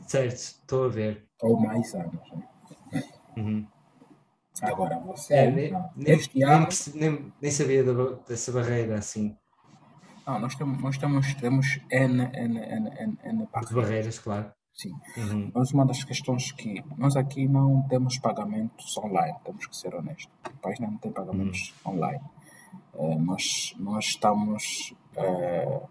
[0.07, 1.27] Certo, estou a ver.
[1.41, 2.31] Ou mais anos.
[2.31, 3.03] Né?
[3.37, 3.67] Uhum.
[4.61, 5.89] Agora, você, É, nem, não.
[5.95, 7.83] nem, nem, ano, nem- nem sabia
[8.27, 9.35] dessa barreira assim.
[10.25, 13.71] não, nós temos, nós temos, temos N, N, N, N, N barreiras.
[13.73, 14.51] barreiras, claro.
[14.73, 14.91] Sim.
[15.17, 15.51] Uhum.
[15.53, 20.31] Mas uma das questões que nós aqui não temos pagamentos online, temos que ser honestos.
[20.47, 22.21] O país não tem pagamentos online.
[22.93, 25.81] Eh, nós, nós estamos, eh,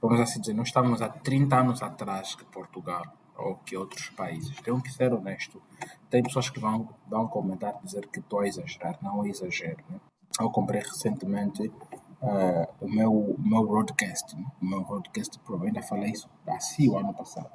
[0.00, 3.04] vamos assim dizer, nós estamos há 30 anos atrás que Portugal
[3.36, 4.60] ou que outros países.
[4.60, 5.62] Tenho que ser honesto.
[6.10, 8.98] Tem pessoas que vão, vão comentar, dizer que estou a exagerar.
[9.00, 9.82] Não é exagero.
[9.88, 10.00] Né?
[10.40, 11.72] Eu comprei recentemente
[12.20, 14.36] eh, o meu, o meu Roadcast.
[14.36, 14.44] Né?
[14.60, 15.56] O meu Roadcast Pro.
[15.56, 17.50] Eu ainda falei isso assim o ano passado.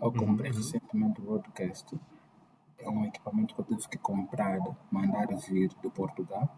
[0.00, 1.98] Eu comprei recentemente o Roadcast.
[2.78, 4.58] É um equipamento que eu tive que comprar,
[4.90, 6.48] mandar vir de Portugal.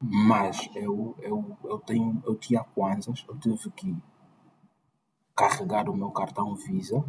[0.00, 3.96] Mas eu, eu, eu, tenho, eu tinha Kwanzas, eu tive que
[5.34, 7.04] carregar o meu cartão Visa.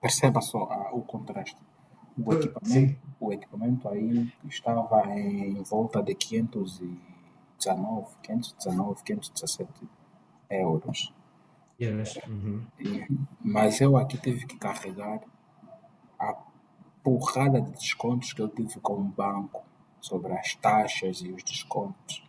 [0.00, 1.58] Perceba só ah, o contraste.
[2.16, 2.96] O Uh, equipamento, sim.
[3.18, 9.88] o equipamento aí estava em volta de 519, 519, 517
[10.50, 11.12] euros.
[11.78, 12.18] Euros.
[12.26, 12.66] Uhum.
[13.40, 15.20] Mas eu aqui tive que carregar
[16.18, 16.36] a
[17.02, 19.64] porrada de descontos que eu tive com o banco
[20.00, 22.22] sobre as taxas e os descontos.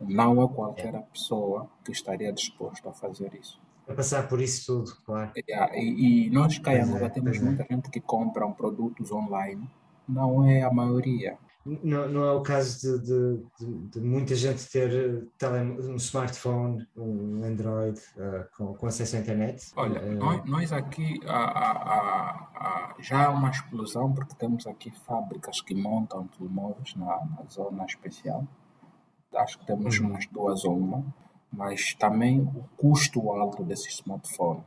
[0.00, 3.60] Não é qualquer pessoa que estaria disposto a fazer isso.
[3.88, 5.30] A passar por isso tudo, claro.
[5.36, 5.42] E,
[5.80, 7.40] e- e nós cá em Pois é, Angola temos é.
[7.40, 9.68] muita gente que compra produtos online.
[10.08, 11.36] Não é a maioria.
[11.64, 15.94] Não, não é o caso de, de, de- de muita gente ter eh, tele, um
[15.94, 19.70] smartphone, um Android eh, com, com acesso à internet.
[19.76, 24.66] Olha, Eh, nós, nós aqui há- há- há- há- já há uma explosão porque temos
[24.66, 28.44] aqui fábricas que montam telemóveis na, na zona especial.
[29.32, 30.08] Acho que temos Uhum.
[30.08, 31.04] umas duas ou uma,
[31.52, 34.64] mas também o custo alto desse smartphone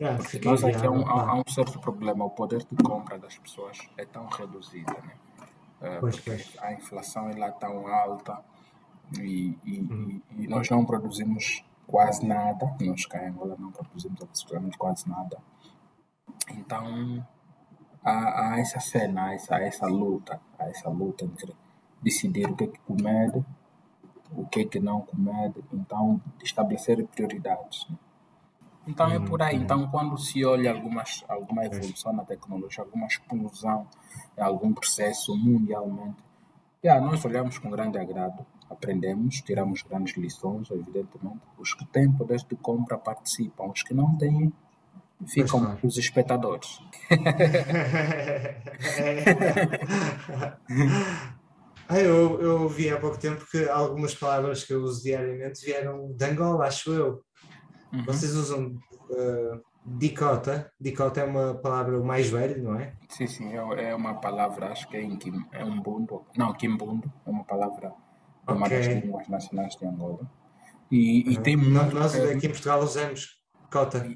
[0.00, 3.36] Ah, Porque nós aqui há um, há, um certo problema, o poder de compra das
[3.38, 5.14] pessoas é tão reduzido, né?
[6.00, 6.56] Pois, porque pois.
[6.60, 8.42] a inflação é lá tão alta
[9.18, 10.20] e, e- Uhum.
[10.38, 15.08] e- e nós não produzimos quase nada, nós cá em Angola não produzimos absolutamente quase
[15.08, 15.38] nada.
[16.50, 17.26] Então
[18.02, 21.54] há, há essa cena, há essa, há essa luta, há essa luta entre
[22.02, 23.44] decidir o que é que comer,
[24.32, 27.86] o que é que não comer, então estabelecer prioridades.
[27.88, 27.96] né?
[28.86, 29.56] Então é por aí.
[29.56, 33.86] Então, quando se olha algumas, alguma evolução na tecnologia, alguma explosão
[34.38, 36.16] em algum processo mundialmente,
[36.84, 41.40] yeah, nós olhamos com grande agrado, aprendemos, tiramos grandes lições, evidentemente.
[41.58, 44.52] Os que têm poder de compra participam, os que não têm
[45.26, 46.80] ficam os espectadores.
[51.88, 56.12] Ah, eu, eu ouvi há pouco tempo que algumas palavras que eu uso diariamente vieram
[56.12, 57.24] de Angola, acho eu.
[57.92, 58.04] Uhum.
[58.04, 58.76] Vocês usam
[59.10, 60.70] uh, dicota.
[60.80, 62.94] Dicota é uma palavra mais velha, não é?
[63.08, 66.52] Sim, sim, é, é uma palavra, acho que é em Kim, é um bundo, não,
[66.52, 67.92] Kimbundo, é uma palavra
[68.46, 70.28] de uma das línguas nacionais de Angola.
[70.90, 73.40] E, e tem Nó- muito Nós termo, aqui em Portugal usamos
[73.72, 74.08] cota.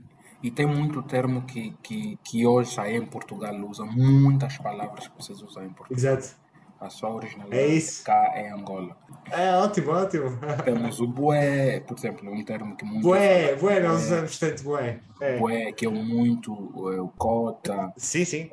[0.42, 5.16] e tem muito termo que, que, que hoje aí em Portugal usam, muitas palavras que
[5.16, 5.96] vocês usam em Portugal.
[5.98, 6.36] Exato.
[6.80, 8.02] A sua originalidade É isso.
[8.04, 8.96] cá em Angola.
[9.30, 10.38] É ótimo, ótimo.
[10.64, 14.04] Temos o bué, por exemplo, um termo que muito Bué, bué, nós É.
[14.06, 15.00] usamos tanto bué.
[15.20, 15.38] É.
[15.38, 16.52] bué, que é muito,
[16.94, 18.50] é o cota, Sim, sim.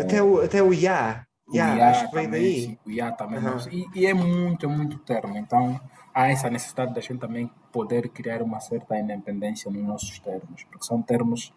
[0.00, 0.68] Até o, até o.
[0.68, 2.62] O Ya, IA acho que vem daí.
[2.62, 3.40] sim, o IA também.
[3.40, 5.36] Nós- E, e é muito, é muito termo.
[5.36, 5.78] Então,
[6.14, 10.84] há essa necessidade da gente também poder criar uma certa independência nos nossos termos, porque
[10.86, 11.52] são termos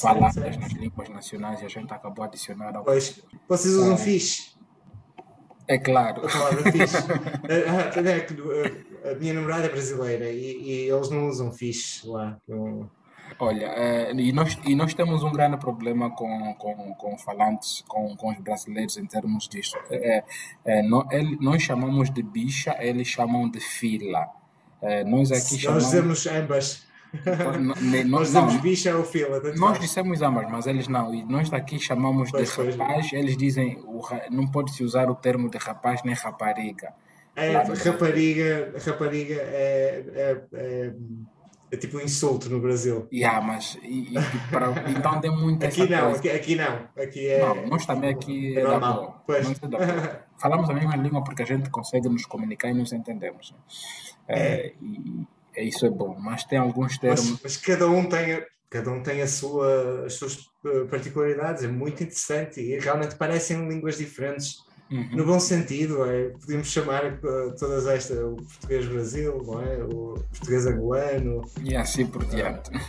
[0.00, 0.60] falados certo.
[0.60, 2.84] nas línguas nacionais e a gente acabou ao.
[2.84, 3.96] Pois, vocês usam É.
[3.96, 4.59] fixe.
[5.68, 6.26] É claro.
[6.26, 6.96] A palavra fixe.
[6.96, 12.06] Ah, ah, é ah, a minha namorada é brasileira e, e eles não usam fixe
[12.06, 12.36] lá.
[13.38, 18.16] Olha, eh, e, nós, e nós temos um grande problema com, com, com falantes, com,
[18.16, 19.76] com os brasileiros em termos disso.
[19.88, 20.24] É,
[20.64, 20.82] é,
[21.40, 24.26] nós chamamos de bicha, eles chamam de fila.
[25.06, 25.84] Nós aqui Nós chamamos.
[25.84, 26.89] dizemos ambas.
[28.08, 29.40] Nós dizemos bicha ou fila.
[29.56, 31.12] Nós dissemos ambas, mas eles não.
[31.14, 32.76] E nós daqui chamamos de Pois, pois.
[32.76, 34.00] rapaz, eles dizem o
[34.30, 36.92] não pode-se usar o termo de rapaz nem rapariga.
[37.36, 40.92] É, no- rapariga, rapariga é, é, é,
[41.72, 43.06] é tipo um insulto no Brasil.
[43.12, 46.18] Yeah, mas e, e para- então tem muito essa Aqui não, coisa.
[46.18, 47.02] aqui, aqui não.
[47.02, 47.40] Aqui é.
[47.40, 49.22] Não, nós também aqui é é da normal.
[49.26, 49.46] Pois.
[49.48, 50.20] É.
[50.38, 53.54] Falamos a mesma língua porque a gente consegue nos comunicar e nos entendemos.
[54.28, 57.30] É, e isso é bom, mas tem alguns termos.
[57.30, 61.68] Mas, mas cada um tem, cada um tem a sua, as suas eh, particularidades, é
[61.68, 64.56] muito interessante e realmente parecem línguas diferentes,
[64.92, 65.06] Uhum.
[65.12, 67.20] no bom sentido, é, podemos chamar eh,
[67.56, 69.84] todas estas, o português Brasil, não é?
[69.84, 72.72] o português angolano, E assim por diante.
[72.74, 72.80] é?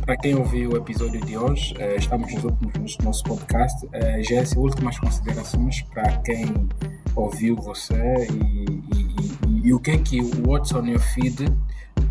[0.00, 3.86] Para quem ouviu o episódio de hoje, eh, estamos nos últimos minutos do nosso podcast.
[3.92, 6.46] Eh, Jesse, últimas considerações para quem
[7.14, 8.79] ouviu você e,
[9.62, 11.52] e- o que é que o What's on Your Feed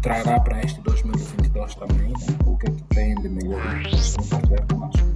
[0.01, 2.37] trará para este 2022 também, né?
[2.45, 5.07] o que é que tem de melhor que vocês vão partilhar connosco.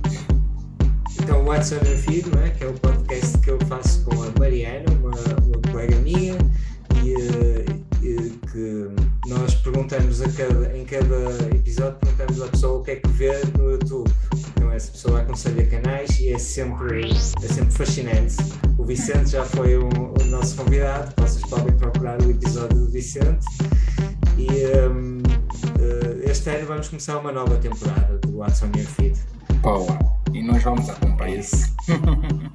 [1.22, 2.50] Então, o What's on Your Feed, é?
[2.50, 6.38] que é o podcast que eu faço com a Mariana, uma, uma colega minha,
[7.04, 7.66] e, eh,
[8.02, 8.90] e que
[9.28, 13.32] nós perguntamos a cada, em cada episódio, perguntamos à pessoa o que é que vê
[13.58, 14.12] no YouTube.
[14.50, 18.36] Então, essa pessoa aconselha canais e é sempre, é sempre fascinante.
[18.84, 23.46] O Vicente já foi o, o nosso convidado, vocês podem procurar o episódio do Vicente.
[24.38, 24.50] E
[24.90, 25.22] hum,
[25.80, 29.18] eh, este ano vamos começar uma nova temporada do What's on Your Feed.
[29.62, 29.98] Boa!
[30.34, 31.40] E nós vamos É acompanhar.
[31.40, 31.74] isso.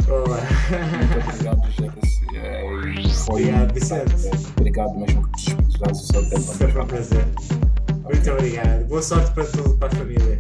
[0.06, 0.40] Olá.
[1.00, 1.62] Muito obrigado,
[3.24, 4.14] foi Vicente.
[4.58, 6.40] Obrigado mesmo por disponibilizar o seu tempo.
[6.42, 7.26] Sempre um prazer.
[8.04, 8.84] Muito obrigado.
[8.86, 10.38] Boa sorte para tudo, para a família.